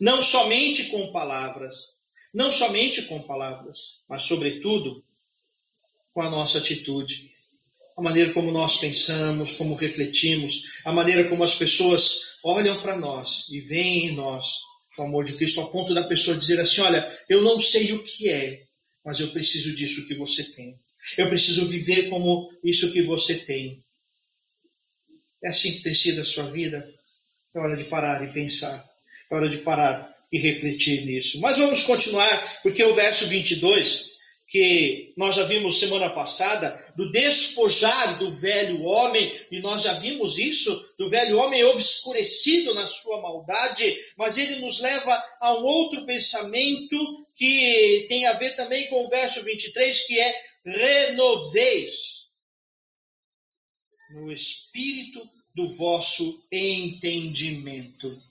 [0.00, 1.76] não somente com palavras,
[2.34, 5.04] não somente com palavras, mas, sobretudo,
[6.12, 7.31] com a nossa atitude.
[7.96, 13.48] A maneira como nós pensamos, como refletimos, a maneira como as pessoas olham para nós
[13.50, 14.46] e veem em nós
[14.98, 18.02] o amor de Cristo, ao ponto da pessoa dizer assim: Olha, eu não sei o
[18.02, 18.62] que é,
[19.04, 20.78] mas eu preciso disso que você tem.
[21.16, 23.80] Eu preciso viver como isso que você tem.
[25.42, 26.88] É assim que tem sido a sua vida?
[27.54, 28.88] É hora de parar e pensar.
[29.30, 31.40] É hora de parar e refletir nisso.
[31.40, 34.11] Mas vamos continuar, porque o verso 22,
[34.52, 40.36] que nós já vimos semana passada, do despojar do velho homem, e nós já vimos
[40.36, 45.10] isso, do velho homem obscurecido na sua maldade, mas ele nos leva
[45.40, 50.44] a um outro pensamento que tem a ver também com o verso 23, que é
[50.66, 52.26] renoveis
[54.10, 58.22] no espírito do vosso entendimento.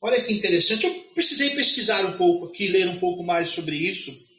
[0.00, 0.84] Olha que interessante.
[0.84, 4.31] Eu precisei pesquisar um pouco aqui, ler um pouco mais sobre isso.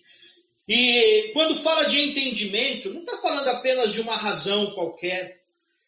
[0.67, 5.41] E quando fala de entendimento, não está falando apenas de uma razão qualquer,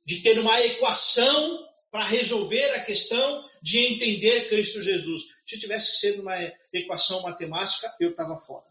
[0.06, 5.24] de ter uma equação para resolver a questão de entender Cristo Jesus.
[5.46, 6.36] Se tivesse ser uma
[6.74, 8.66] equação matemática, eu estava fora.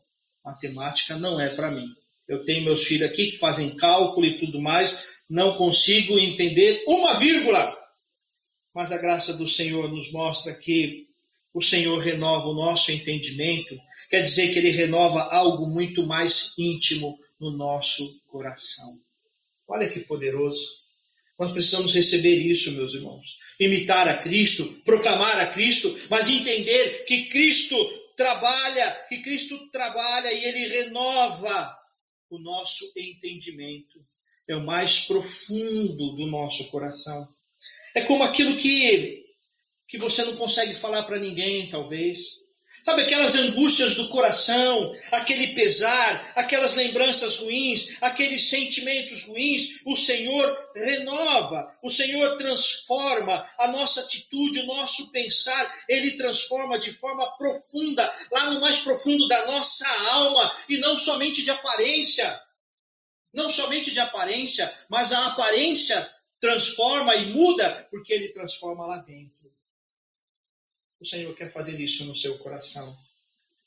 [0.44, 1.86] Matemática não é para mim.
[2.28, 7.14] Eu tenho meus filhos aqui que fazem cálculo e tudo mais, não consigo entender uma
[7.14, 7.84] vírgula
[8.74, 11.08] mas a graça do Senhor nos mostra que
[11.54, 13.78] o Senhor renova o nosso entendimento,
[14.10, 18.98] quer dizer que ele renova algo muito mais íntimo no nosso coração.
[19.68, 20.66] Olha que poderoso.
[21.38, 23.38] Nós precisamos receber isso, meus irmãos.
[23.58, 27.76] Imitar a Cristo, proclamar a Cristo, mas entender que Cristo
[28.16, 31.78] trabalha, que Cristo trabalha e ele renova
[32.30, 34.04] o nosso entendimento.
[34.48, 37.26] É o mais profundo do nosso coração.
[37.94, 39.23] É como aquilo que,
[39.94, 42.42] que você não consegue falar para ninguém, talvez.
[42.84, 50.72] Sabe aquelas angústias do coração, aquele pesar, aquelas lembranças ruins, aqueles sentimentos ruins, o Senhor
[50.74, 58.12] renova, o Senhor transforma a nossa atitude, o nosso pensar, Ele transforma de forma profunda,
[58.32, 62.40] lá no mais profundo da nossa alma, e não somente de aparência.
[63.32, 69.43] Não somente de aparência, mas a aparência transforma e muda, porque ele transforma lá dentro.
[71.04, 72.96] O Senhor quer fazer isso no seu coração.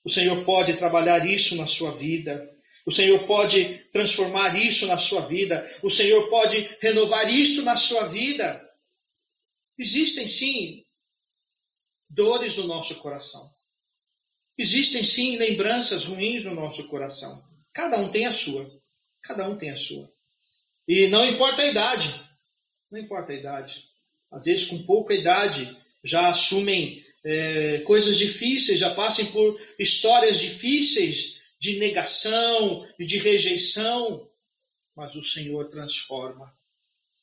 [0.04, 2.52] O Senhor pode trabalhar isso na sua vida.
[2.83, 5.63] O Senhor pode transformar isso na sua vida.
[5.83, 8.67] O Senhor pode renovar isto na sua vida.
[9.77, 10.83] Existem sim
[12.10, 13.48] dores no nosso coração.
[14.58, 17.35] Existem sim lembranças ruins no nosso coração.
[17.71, 18.67] Cada um tem a sua.
[19.21, 20.12] Cada um tem a sua.
[20.88, 22.19] E não importa a idade.
[22.90, 23.83] Não importa a idade.
[24.31, 31.37] Às vezes, com pouca idade, já assumem é, coisas difíceis, já passam por histórias difíceis
[31.59, 34.27] de negação e de rejeição.
[34.95, 36.45] Mas o Senhor transforma.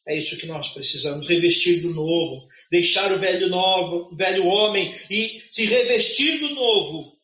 [0.07, 5.42] É isso que nós precisamos, revestir do novo, deixar o velho novo, velho homem e
[5.51, 7.14] se revestir do novo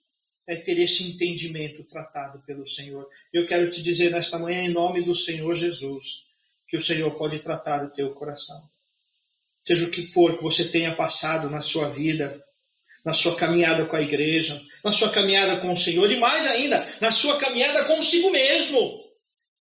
[0.51, 3.07] é ter esse entendimento tratado pelo Senhor.
[3.33, 6.25] Eu quero te dizer nesta manhã, em nome do Senhor Jesus,
[6.69, 8.61] que o Senhor pode tratar o teu coração.
[9.65, 12.41] Seja o que for que você tenha passado na sua vida,
[13.05, 16.87] na sua caminhada com a igreja, na sua caminhada com o Senhor e mais ainda,
[17.01, 19.05] na sua caminhada consigo mesmo.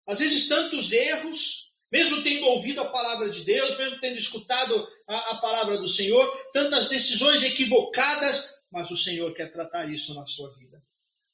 [0.08, 5.32] Às vezes, tantos erros, mesmo tendo ouvido a palavra de Deus, mesmo tendo escutado a,
[5.32, 10.54] a palavra do Senhor, tantas decisões equivocadas, mas o Senhor quer tratar isso na sua
[10.56, 10.82] vida.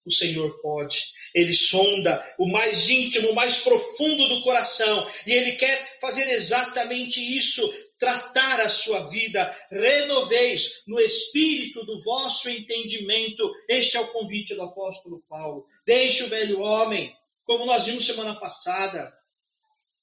[0.05, 1.03] O Senhor pode.
[1.33, 5.07] Ele sonda o mais íntimo, o mais profundo do coração.
[5.27, 7.61] E Ele quer fazer exatamente isso.
[8.01, 9.55] Tratar a sua vida.
[9.69, 13.47] Renoveis no espírito do vosso entendimento.
[13.69, 15.67] Este é o convite do apóstolo Paulo.
[15.85, 19.13] Deixe o velho homem, como nós vimos semana passada,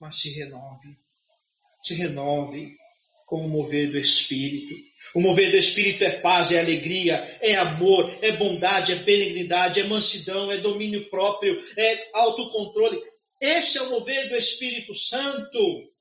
[0.01, 0.97] mas se renove.
[1.83, 2.73] Se renove
[3.29, 4.75] com o mover do Espírito.
[5.15, 9.85] O mover do Espírito é paz, é alegria, é amor, é bondade, é benignidade, é
[9.85, 13.01] mansidão, é domínio próprio, é autocontrole.
[13.41, 15.93] Esse é o mover do Espírito Santo.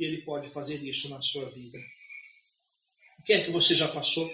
[0.00, 1.78] E ele pode fazer isso na sua vida.
[3.18, 4.32] O que é que você já passou?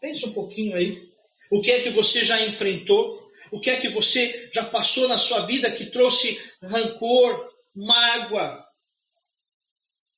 [0.00, 1.04] Pense um pouquinho aí.
[1.50, 3.28] O que é que você já enfrentou?
[3.50, 8.64] O que é que você já passou na sua vida que trouxe rancor, mágoa,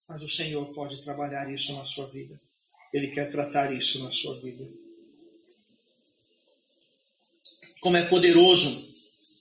[0.07, 2.39] mas o Senhor pode trabalhar isso na sua vida.
[2.93, 4.68] Ele quer tratar isso na sua vida.
[7.80, 8.95] Como é poderoso,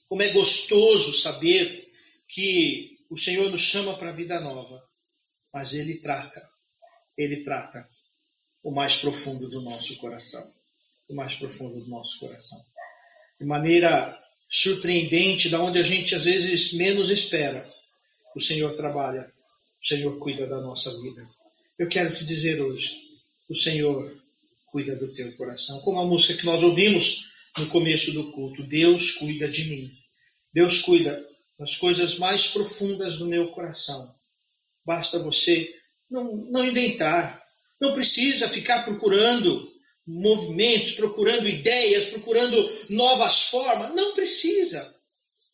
[0.07, 1.91] como é gostoso saber
[2.29, 4.83] que o Senhor nos chama para a vida nova,
[5.53, 6.47] mas Ele trata,
[7.17, 7.87] Ele trata
[8.63, 10.43] o mais profundo do nosso coração,
[11.09, 12.59] o mais profundo do nosso coração,
[13.39, 17.69] de maneira surpreendente, da onde a gente às vezes menos espera,
[18.35, 19.33] o Senhor trabalha
[19.85, 21.23] o Senhor cuida da nossa vida.
[21.77, 22.95] Eu quero te dizer hoje,
[23.47, 24.17] o Senhor
[24.71, 25.79] cuida do teu coração.
[25.81, 29.91] Como a música que nós ouvimos no começo do culto, Deus cuida de mim.
[30.51, 31.23] Deus cuida
[31.57, 34.13] das coisas mais profundas do meu coração.
[34.85, 35.73] Basta você
[36.09, 37.41] não, não inventar.
[37.79, 39.71] Não precisa ficar procurando
[40.05, 43.93] movimentos, procurando ideias, procurando novas formas.
[43.95, 44.93] Não precisa.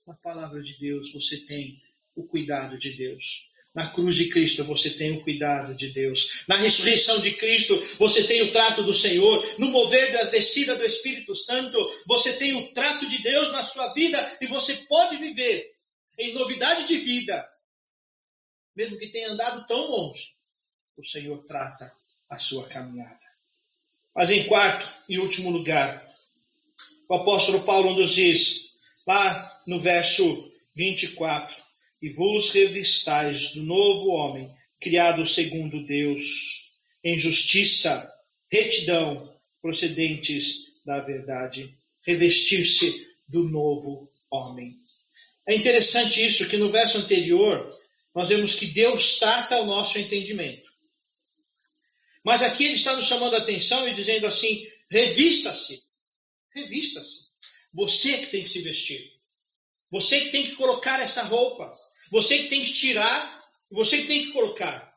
[0.05, 1.73] Na palavra de Deus você tem
[2.15, 3.49] o cuidado de Deus.
[3.73, 6.43] Na cruz de Cristo você tem o cuidado de Deus.
[6.47, 9.55] Na ressurreição de Cristo você tem o trato do Senhor.
[9.57, 13.93] No mover da descida do Espírito Santo você tem o trato de Deus na sua
[13.93, 15.70] vida e você pode viver
[16.21, 17.47] em novidade de vida.
[18.75, 20.35] Mesmo que tenha andado tão longe,
[20.97, 21.91] o Senhor trata
[22.29, 23.19] a sua caminhada.
[24.15, 26.05] Mas em quarto e último lugar,
[27.09, 28.71] o apóstolo Paulo nos diz,
[29.07, 31.55] lá no verso 24,
[32.01, 36.71] e vos revistais do novo homem, criado segundo Deus,
[37.03, 38.11] em justiça,
[38.51, 44.79] retidão, procedentes da verdade, revestir-se do novo homem.
[45.47, 47.79] É interessante isso que no verso anterior
[48.13, 50.69] nós vemos que Deus trata o nosso entendimento.
[52.23, 55.81] Mas aqui ele está nos chamando a atenção e dizendo assim: revista-se,
[56.53, 57.31] revista-se.
[57.73, 59.09] Você que tem que se vestir.
[59.89, 61.71] Você que tem que colocar essa roupa.
[62.11, 64.91] Você que tem que tirar, você que tem que colocar.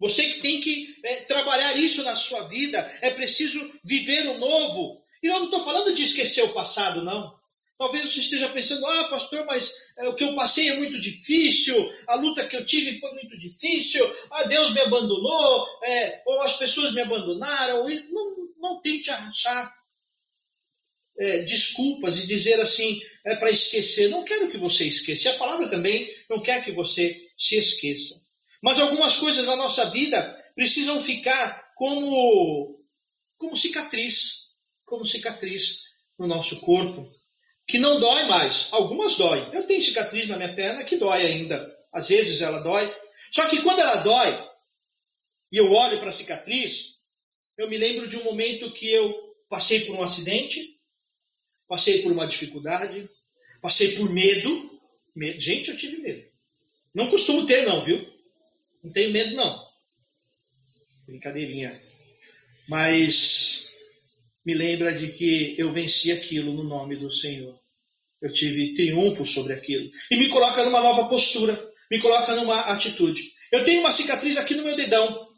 [0.00, 2.78] Você que tem que é, trabalhar isso na sua vida.
[3.00, 5.02] É preciso viver o novo.
[5.22, 7.37] E eu não estou falando de esquecer o passado, não.
[7.78, 11.76] Talvez você esteja pensando, ah, pastor, mas é, o que eu passei é muito difícil,
[12.08, 16.56] a luta que eu tive foi muito difícil, ah, Deus me abandonou, é, ou as
[16.56, 17.88] pessoas me abandonaram.
[18.10, 19.72] Não, não tente achar
[21.18, 24.08] é, desculpas e dizer assim, é para esquecer.
[24.08, 25.30] Não quero que você esqueça.
[25.30, 28.20] A palavra também não quer que você se esqueça.
[28.60, 30.20] Mas algumas coisas na nossa vida
[30.56, 32.80] precisam ficar como,
[33.36, 34.48] como cicatriz,
[34.84, 35.82] como cicatriz
[36.18, 37.08] no nosso corpo,
[37.68, 38.68] que não dói mais.
[38.72, 39.46] Algumas dói.
[39.52, 41.78] Eu tenho cicatriz na minha perna que dói ainda.
[41.92, 42.92] Às vezes ela dói.
[43.30, 44.48] Só que quando ela dói,
[45.52, 46.94] e eu olho para a cicatriz,
[47.58, 50.76] eu me lembro de um momento que eu passei por um acidente,
[51.68, 53.08] passei por uma dificuldade,
[53.60, 54.80] passei por medo.
[55.14, 55.38] medo.
[55.38, 56.26] Gente, eu tive medo.
[56.94, 58.02] Não costumo ter, não, viu?
[58.82, 59.68] Não tenho medo, não.
[61.06, 61.78] Brincadeirinha.
[62.66, 63.67] Mas
[64.48, 67.54] me lembra de que eu venci aquilo no nome do Senhor.
[68.18, 69.90] Eu tive triunfo sobre aquilo.
[70.10, 71.54] E me coloca numa nova postura.
[71.90, 73.30] Me coloca numa atitude.
[73.52, 75.28] Eu tenho uma cicatriz aqui no meu dedão.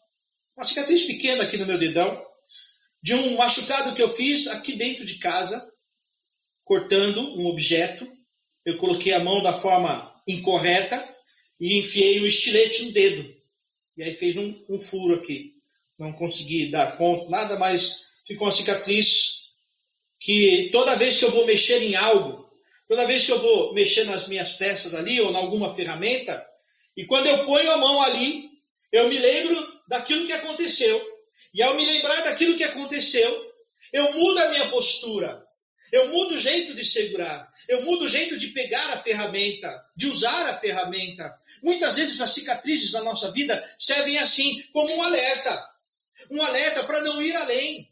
[0.56, 2.24] Uma cicatriz pequena aqui no meu dedão.
[3.02, 5.60] De um machucado que eu fiz aqui dentro de casa
[6.62, 8.06] cortando um objeto,
[8.64, 11.04] eu coloquei a mão da forma incorreta
[11.60, 13.28] e enfiei o estilete no dedo.
[13.96, 15.54] E aí fez um, um furo aqui.
[15.98, 19.40] Não consegui dar conta, nada, mas ficou uma cicatriz
[20.20, 22.48] que toda vez que eu vou mexer em algo,
[22.88, 26.46] toda vez que eu vou mexer nas minhas peças ali ou em alguma ferramenta,
[26.96, 28.48] e quando eu ponho a mão ali,
[28.92, 31.04] eu me lembro daquilo que aconteceu.
[31.52, 33.52] E ao me lembrar daquilo que aconteceu,
[33.92, 35.44] eu mudo a minha postura.
[35.90, 37.52] Eu mudo o jeito de segurar.
[37.68, 41.34] Eu mudo o jeito de pegar a ferramenta, de usar a ferramenta.
[41.64, 45.68] Muitas vezes as cicatrizes da nossa vida servem assim, como um alerta.
[46.30, 47.89] Um alerta para não ir além.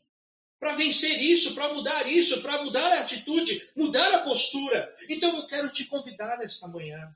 [0.59, 4.95] Para vencer isso, para mudar isso, para mudar a atitude, mudar a postura.
[5.09, 7.15] Então eu quero te convidar nesta manhã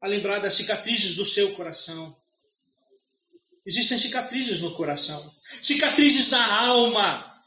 [0.00, 2.16] a lembrar das cicatrizes do seu coração.
[3.64, 7.42] Existem cicatrizes no coração, cicatrizes na alma.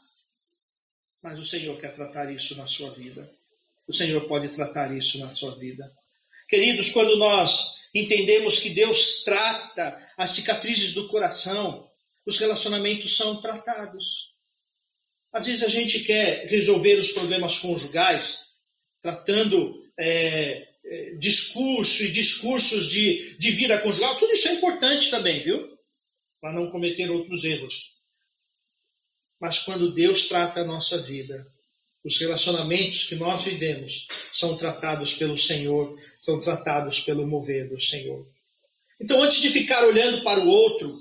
[1.22, 3.30] Mas o Senhor quer tratar isso na sua vida.
[3.86, 5.90] O Senhor pode tratar isso na sua vida.
[6.48, 11.90] Queridos, quando nós entendemos que Deus trata as cicatrizes do coração,
[12.26, 14.32] os relacionamentos são tratados.
[15.32, 18.42] Às vezes a gente quer resolver os problemas conjugais
[19.02, 24.16] tratando é, é, discurso e discursos de, de vida conjugal.
[24.16, 25.76] Tudo isso é importante também, viu?
[26.40, 27.96] Para não cometer outros erros.
[29.40, 31.42] Mas quando Deus trata a nossa vida,
[32.04, 38.24] os relacionamentos que nós vivemos são tratados pelo Senhor, são tratados pelo mover do Senhor.
[39.00, 40.96] Então, antes de ficar olhando para o outro,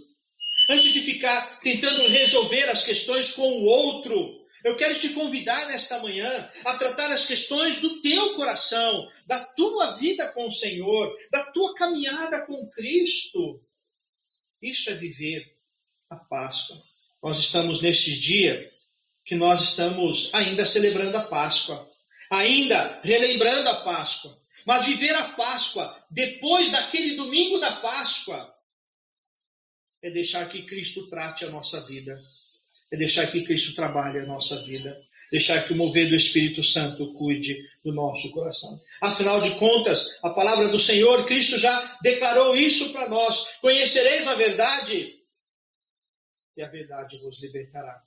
[0.72, 6.00] antes de ficar tentando resolver as questões com o outro, eu quero te convidar nesta
[6.00, 11.52] manhã a tratar as questões do teu coração, da tua vida com o Senhor, da
[11.52, 13.62] tua caminhada com Cristo.
[14.62, 15.44] Isso é viver
[16.10, 16.78] a Páscoa.
[17.24, 18.72] Nós estamos nestes dias
[19.26, 21.90] que nós estamos ainda celebrando a Páscoa,
[22.30, 24.40] ainda relembrando a Páscoa.
[24.66, 28.54] Mas viver a Páscoa depois daquele domingo da Páscoa
[30.02, 32.18] é deixar que Cristo trate a nossa vida,
[32.92, 35.00] é deixar que Cristo trabalhe a nossa vida,
[35.32, 38.80] deixar que o mover do Espírito Santo cuide do nosso coração.
[39.02, 44.34] Afinal de contas, a palavra do Senhor, Cristo já declarou isso para nós: conhecereis a
[44.36, 45.22] verdade
[46.58, 48.04] e a verdade vos libertará.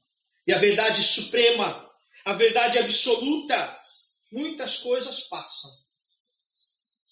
[0.46, 1.90] E a verdade suprema,
[2.24, 3.80] a verdade absoluta,
[4.30, 5.70] muitas coisas passam.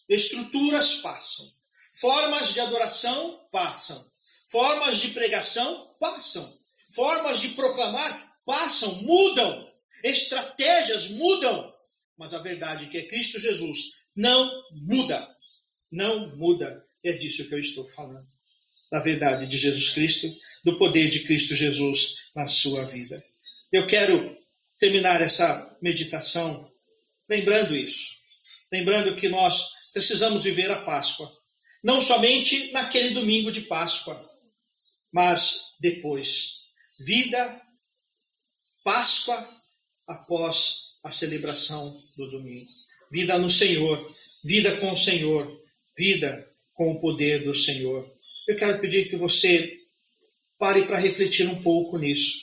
[0.09, 1.51] Estruturas passam.
[1.95, 4.12] Formas de adoração passam.
[4.53, 6.57] Formas de pregação passam.
[6.95, 9.67] Formas de proclamar passam, mudam.
[10.05, 11.73] Estratégias mudam.
[12.19, 15.27] Mas a verdade que é Cristo Jesus não muda.
[15.91, 16.85] Não muda.
[17.03, 18.31] É disso que eu estou falando
[18.91, 20.31] da verdade de Jesus Cristo,
[20.63, 23.25] do poder de Cristo Jesus na sua vida.
[23.73, 24.37] Eu quero
[24.79, 26.71] terminar essa meditação
[27.27, 28.19] lembrando isso,
[28.71, 31.33] lembrando que nós precisamos viver a Páscoa,
[31.83, 34.21] não somente naquele domingo de Páscoa,
[35.13, 36.63] mas depois.
[37.05, 37.61] Vida,
[38.85, 39.49] Páscoa
[40.07, 42.67] após a celebração do domingo.
[43.11, 44.11] Vida no Senhor,
[44.45, 45.61] vida com o Senhor,
[45.97, 48.11] vida com o poder do Senhor
[48.49, 49.79] eu quero pedir que você
[50.59, 52.39] pare para refletir um pouco nisso.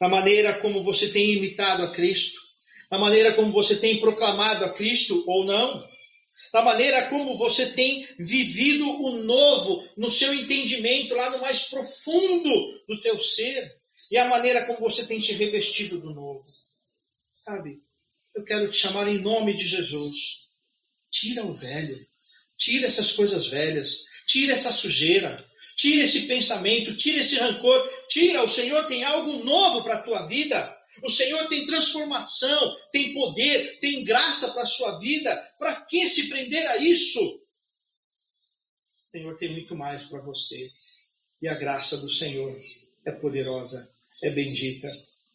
[0.00, 2.40] Na maneira como você tem imitado a Cristo,
[2.90, 5.86] na maneira como você tem proclamado a Cristo ou não,
[6.52, 12.50] na maneira como você tem vivido o novo no seu entendimento, lá no mais profundo
[12.88, 13.74] do teu ser,
[14.10, 16.42] e a maneira como você tem te revestido do novo.
[17.44, 17.80] Sabe,
[18.34, 20.42] eu quero te chamar em nome de Jesus.
[21.10, 21.98] Tira o velho,
[22.58, 25.36] tira essas coisas velhas, Tira essa sujeira,
[25.76, 28.42] tira esse pensamento, tira esse rancor, tira.
[28.42, 30.78] O Senhor tem algo novo para a tua vida.
[31.00, 35.34] O Senhor tem transformação, tem poder, tem graça para a sua vida.
[35.58, 37.20] Para que se prender a isso?
[37.20, 40.68] O Senhor tem muito mais para você.
[41.40, 42.54] E a graça do Senhor
[43.04, 43.90] é poderosa,
[44.22, 44.88] é bendita,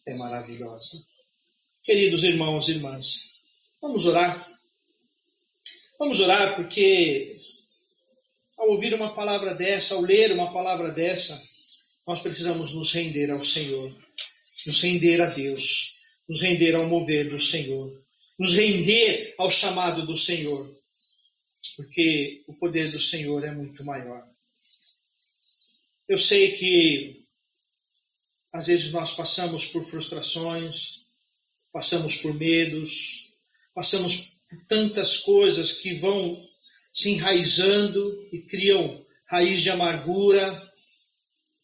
[0.06, 1.02] é maravilhosa.
[1.82, 3.40] Queridos irmãos e irmãs,
[3.80, 4.58] vamos orar.
[5.98, 7.34] Vamos orar porque
[8.56, 11.40] ao ouvir uma palavra dessa, ao ler uma palavra dessa,
[12.06, 13.94] nós precisamos nos render ao Senhor,
[14.68, 18.04] nos render a Deus, nos render ao mover do Senhor,
[18.38, 20.78] nos render ao chamado do Senhor,
[21.74, 24.20] porque o poder do Senhor é muito maior.
[26.06, 27.24] Eu sei que
[28.52, 30.98] às vezes nós passamos por frustrações,
[31.72, 33.32] passamos por medos,
[33.74, 34.16] passamos
[34.50, 36.46] por tantas coisas que vão
[36.92, 40.70] se enraizando e criam raiz de amargura,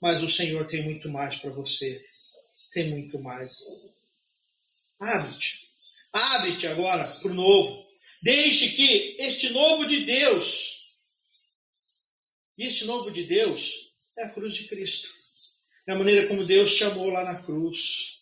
[0.01, 2.01] mas o Senhor tem muito mais para você.
[2.75, 3.55] Tem muito mais.
[5.01, 5.69] Abre-te.
[6.13, 7.87] Abre-te agora para o novo.
[8.23, 10.75] Deixe que este novo de Deus
[12.57, 15.09] E este novo de Deus é a cruz de Cristo.
[15.87, 18.21] É a maneira como Deus te amou lá na cruz,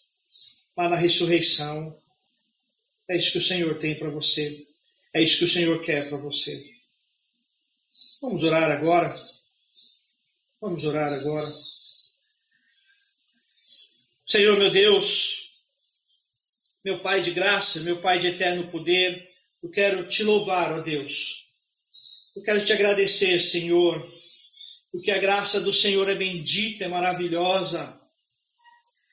[0.76, 1.96] lá na ressurreição.
[3.08, 4.66] É isso que o Senhor tem para você.
[5.12, 6.64] É isso que o Senhor quer para você.
[8.22, 9.14] Vamos orar agora.
[10.60, 11.52] Vamos orar agora.
[14.32, 15.50] Senhor, meu Deus,
[16.82, 19.28] meu Pai de graça, meu Pai de eterno poder,
[19.62, 21.48] eu quero te louvar, ó Deus.
[22.34, 24.10] Eu quero te agradecer, Senhor,
[24.90, 28.00] porque a graça do Senhor é bendita, é maravilhosa.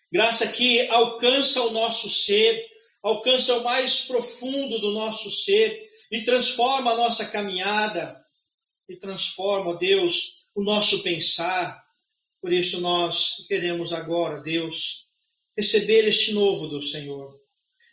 [0.09, 2.65] Graça que alcança o nosso ser,
[3.03, 8.25] alcança o mais profundo do nosso ser e transforma a nossa caminhada,
[8.87, 11.83] e transforma, ó Deus, o nosso pensar.
[12.41, 15.08] Por isso nós queremos agora, Deus,
[15.59, 17.37] receber este novo do Senhor.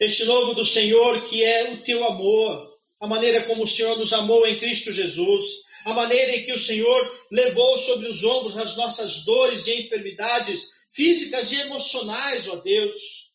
[0.00, 4.12] Este novo do Senhor que é o teu amor, a maneira como o Senhor nos
[4.12, 5.44] amou em Cristo Jesus,
[5.84, 10.68] a maneira em que o Senhor levou sobre os ombros as nossas dores e enfermidades
[10.92, 13.32] físicas e emocionais, ó Deus,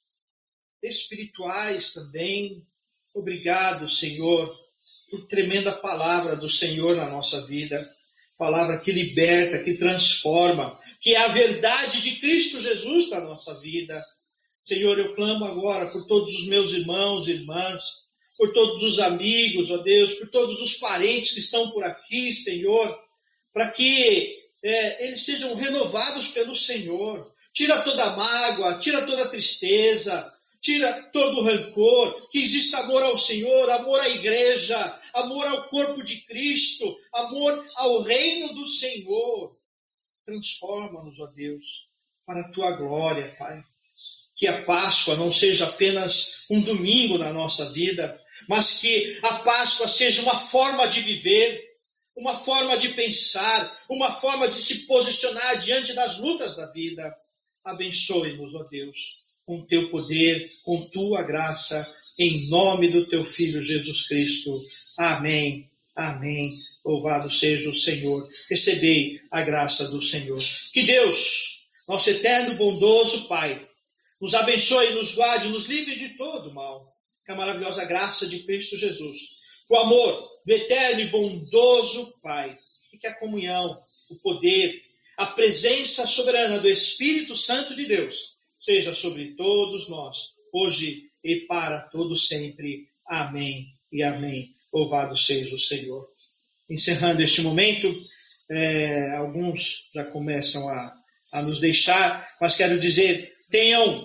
[0.81, 2.65] espirituais também.
[3.15, 4.57] Obrigado, Senhor,
[5.09, 7.85] por tremenda palavra do Senhor na nossa vida.
[8.37, 14.01] Palavra que liberta, que transforma, que é a verdade de Cristo Jesus na nossa vida.
[14.63, 18.01] Senhor, eu clamo agora por todos os meus irmãos e irmãs,
[18.37, 22.99] por todos os amigos, ó Deus, por todos os parentes que estão por aqui, Senhor,
[23.53, 27.31] para que é, eles sejam renovados pelo Senhor.
[27.53, 33.01] Tira toda a mágoa, tira toda a tristeza, tira todo o rancor, que exista amor
[33.03, 39.57] ao Senhor, amor à igreja, amor ao corpo de Cristo, amor ao reino do Senhor.
[40.25, 41.87] Transforma-nos, ó Deus,
[42.25, 43.61] para a tua glória, Pai.
[44.41, 48.19] Que a Páscoa não seja apenas um domingo na nossa vida,
[48.49, 51.61] mas que a Páscoa seja uma forma de viver,
[52.17, 57.15] uma forma de pensar, uma forma de se posicionar diante das lutas da vida.
[57.63, 64.07] Abençoe-nos, ó Deus com teu poder, com tua graça, em nome do teu Filho Jesus
[64.07, 64.51] Cristo.
[64.97, 65.69] Amém.
[65.95, 66.57] Amém.
[66.85, 68.29] Louvado seja o Senhor.
[68.49, 70.39] Recebei a graça do Senhor.
[70.71, 73.67] Que Deus, nosso eterno bondoso Pai,
[74.21, 76.95] nos abençoe, nos guarde, nos livre de todo mal.
[77.25, 79.19] Que a maravilhosa graça de Cristo Jesus,
[79.69, 82.55] o amor do eterno e bondoso Pai,
[82.93, 84.81] e que a comunhão, o poder,
[85.17, 91.81] a presença soberana do Espírito Santo de Deus seja sobre todos nós, hoje e para
[91.89, 92.87] todo sempre.
[93.07, 94.53] Amém e amém.
[94.73, 96.07] Louvado seja o Senhor.
[96.69, 97.93] Encerrando este momento,
[98.49, 100.93] é, alguns já começam a,
[101.33, 104.03] a nos deixar, mas quero dizer, tenham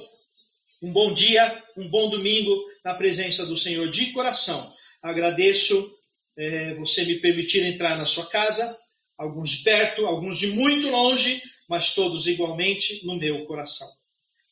[0.82, 4.74] um bom dia, um bom domingo na presença do Senhor de coração.
[5.02, 5.90] Agradeço
[6.36, 8.76] é, você me permitir entrar na sua casa,
[9.16, 13.88] alguns de perto, alguns de muito longe, mas todos igualmente no meu coração.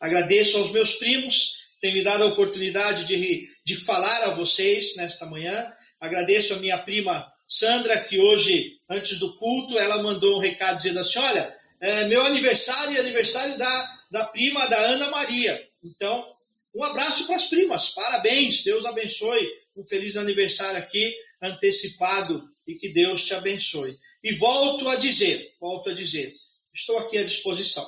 [0.01, 5.27] Agradeço aos meus primos, têm me dado a oportunidade de, de falar a vocês nesta
[5.27, 5.71] manhã.
[6.01, 11.01] Agradeço a minha prima Sandra, que hoje, antes do culto, ela mandou um recado dizendo
[11.01, 15.69] assim: Olha, é meu aniversário e aniversário da, da prima da Ana Maria.
[15.83, 16.25] Então,
[16.73, 19.53] um abraço para as primas, parabéns, Deus abençoe.
[19.77, 21.13] Um feliz aniversário aqui,
[21.43, 23.99] antecipado, e que Deus te abençoe.
[24.23, 26.33] E volto a dizer, volto a dizer,
[26.73, 27.85] estou aqui à disposição.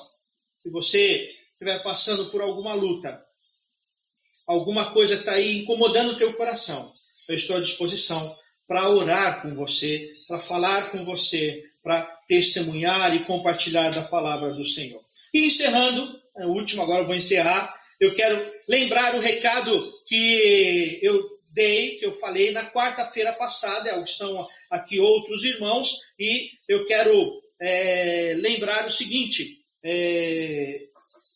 [0.61, 3.25] Se você estiver passando por alguma luta,
[4.45, 6.91] alguma coisa está aí incomodando o teu coração,
[7.29, 13.23] eu estou à disposição para orar com você, para falar com você, para testemunhar e
[13.23, 15.07] compartilhar da palavra do Senhor.
[15.33, 20.99] E encerrando, é o último agora eu vou encerrar, eu quero lembrar o recado que
[21.01, 27.41] eu dei, que eu falei na quarta-feira passada, estão aqui outros irmãos, e eu quero
[27.59, 30.81] é, lembrar o seguinte: é,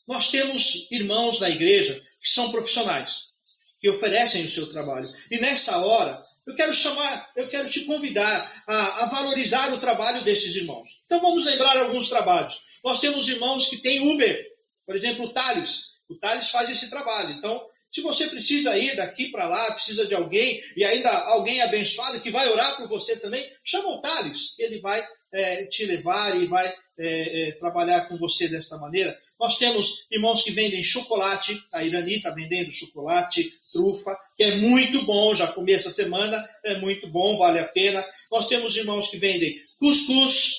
[0.07, 3.31] nós temos irmãos na igreja que são profissionais,
[3.79, 5.09] que oferecem o seu trabalho.
[5.31, 10.23] E nessa hora, eu quero chamar, eu quero te convidar a, a valorizar o trabalho
[10.23, 10.87] desses irmãos.
[11.05, 12.61] Então vamos lembrar alguns trabalhos.
[12.83, 14.50] Nós temos irmãos que têm Uber,
[14.91, 15.93] por exemplo, o Thales.
[16.09, 17.31] O Thales faz esse trabalho.
[17.35, 22.19] Então, se você precisa ir daqui para lá, precisa de alguém, e ainda alguém abençoado
[22.19, 24.53] que vai orar por você também, chama o Thales.
[24.59, 26.67] Ele vai é, te levar e vai
[26.99, 29.17] é, é, trabalhar com você dessa maneira.
[29.39, 35.05] Nós temos irmãos que vendem chocolate, a Irani está vendendo chocolate, trufa, que é muito
[35.05, 38.05] bom, já comi essa semana, é muito bom, vale a pena.
[38.29, 40.51] Nós temos irmãos que vendem cuscuz,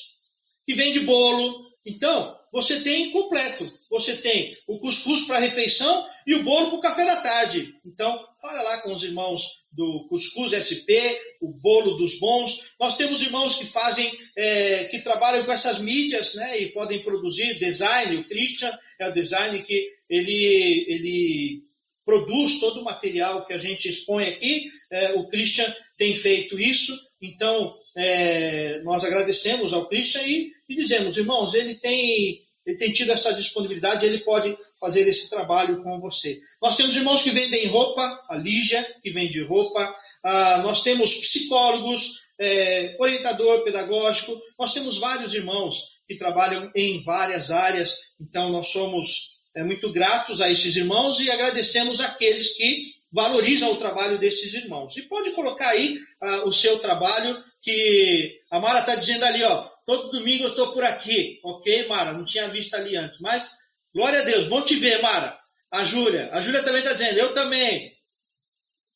[0.65, 1.71] que vende bolo.
[1.85, 3.67] Então, você tem completo.
[3.91, 7.75] Você tem o cuscuz para a refeição e o bolo para o café da tarde.
[7.85, 10.93] Então, fala lá com os irmãos do Cuscuz SP,
[11.41, 12.61] o Bolo dos Bons.
[12.79, 17.59] Nós temos irmãos que fazem, é, que trabalham com essas mídias, né, e podem produzir
[17.59, 18.17] design.
[18.17, 21.63] O Christian é o design que ele, ele
[22.05, 24.71] produz todo o material que a gente expõe aqui.
[24.91, 26.95] É, o Christian tem feito isso.
[27.21, 33.13] Então, é, nós agradecemos ao Christian e, e dizemos, irmãos, ele tem, ele tem tido
[33.13, 36.41] essa disponibilidade, ele pode fazer esse trabalho com você.
[36.61, 39.95] Nós temos irmãos que vendem roupa, a Lígia, que vende roupa,
[40.25, 47.51] ah, nós temos psicólogos, é, orientador pedagógico, nós temos vários irmãos que trabalham em várias
[47.51, 53.71] áreas, então nós somos é, muito gratos a esses irmãos e agradecemos aqueles que valorizam
[53.71, 54.97] o trabalho desses irmãos.
[54.97, 59.69] E pode colocar aí ah, o seu trabalho, que a Mara está dizendo ali, ó,
[59.87, 62.13] todo domingo eu estou por aqui, ok, Mara?
[62.13, 63.49] Não tinha visto ali antes, mas
[63.95, 65.39] Glória a Deus, bom te ver, Mara.
[65.71, 66.31] A Júlia.
[66.33, 67.93] A Júlia também está dizendo, eu também.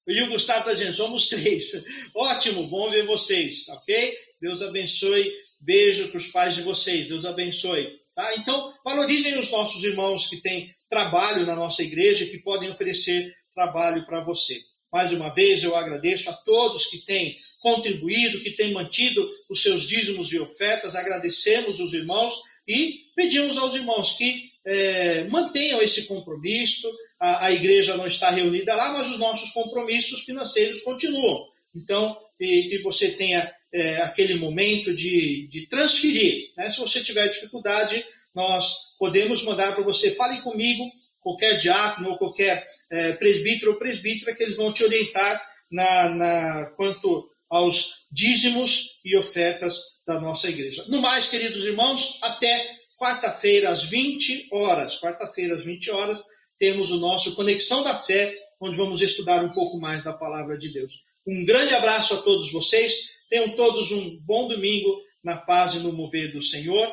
[0.07, 1.73] E o Gustavo está dizendo, somos três.
[2.15, 4.17] Ótimo, bom ver vocês, ok?
[4.41, 5.31] Deus abençoe.
[5.61, 7.09] Beijo para os pais de vocês.
[7.09, 7.89] Deus abençoe.
[8.15, 8.35] Tá?
[8.37, 14.07] Então, valorizem os nossos irmãos que têm trabalho na nossa igreja, que podem oferecer trabalho
[14.07, 14.59] para você.
[14.91, 17.37] Mais uma vez, eu agradeço a todos que têm
[17.67, 20.95] contribuído, que têm mantido os seus dízimos e ofertas.
[20.95, 22.33] Agradecemos os irmãos
[22.69, 26.89] e pedimos aos irmãos que é, mantenham esse compromisso.
[27.19, 31.45] A, a, igreja não está reunida lá, mas os nossos compromissos financeiros continuam.
[31.75, 36.51] Então, que você tenha é, aquele momento de, de transferir.
[36.57, 36.71] Né?
[36.71, 40.89] Se você tiver dificuldade, nós podemos mandar para você, fale comigo,
[41.21, 46.71] qualquer diácono ou qualquer é, presbítero ou presbítera, que eles vão te orientar na, na,
[46.77, 50.85] quanto aos dízimos e ofertas da nossa igreja.
[50.89, 54.99] No mais, queridos irmãos, até quarta-feira às 20 horas.
[54.99, 56.23] Quarta-feira às 20 horas
[56.59, 60.71] temos o nosso Conexão da Fé, onde vamos estudar um pouco mais da palavra de
[60.71, 60.93] Deus.
[61.27, 62.93] Um grande abraço a todos vocês.
[63.29, 66.91] Tenham todos um bom domingo na paz e no mover do Senhor.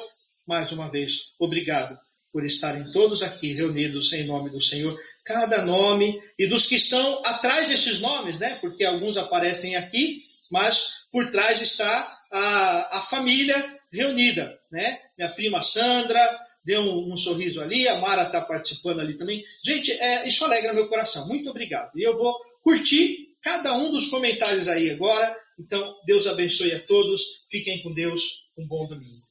[0.47, 1.97] Mais uma vez, obrigado
[2.31, 4.99] por estarem todos aqui reunidos em nome do Senhor.
[5.23, 8.57] Cada nome e dos que estão atrás desses nomes, né?
[8.59, 10.19] Porque alguns aparecem aqui,
[10.53, 13.55] mas por trás está a, a família
[13.91, 14.99] reunida, né?
[15.17, 16.21] Minha prima Sandra
[16.63, 19.43] deu um, um sorriso ali, a Mara está participando ali também.
[19.65, 21.27] Gente, é, isso alegra meu coração.
[21.27, 21.89] Muito obrigado.
[21.97, 22.31] E eu vou
[22.61, 25.35] curtir cada um dos comentários aí agora.
[25.59, 27.21] Então, Deus abençoe a todos.
[27.49, 28.21] Fiquem com Deus.
[28.55, 29.23] Um bom domingo.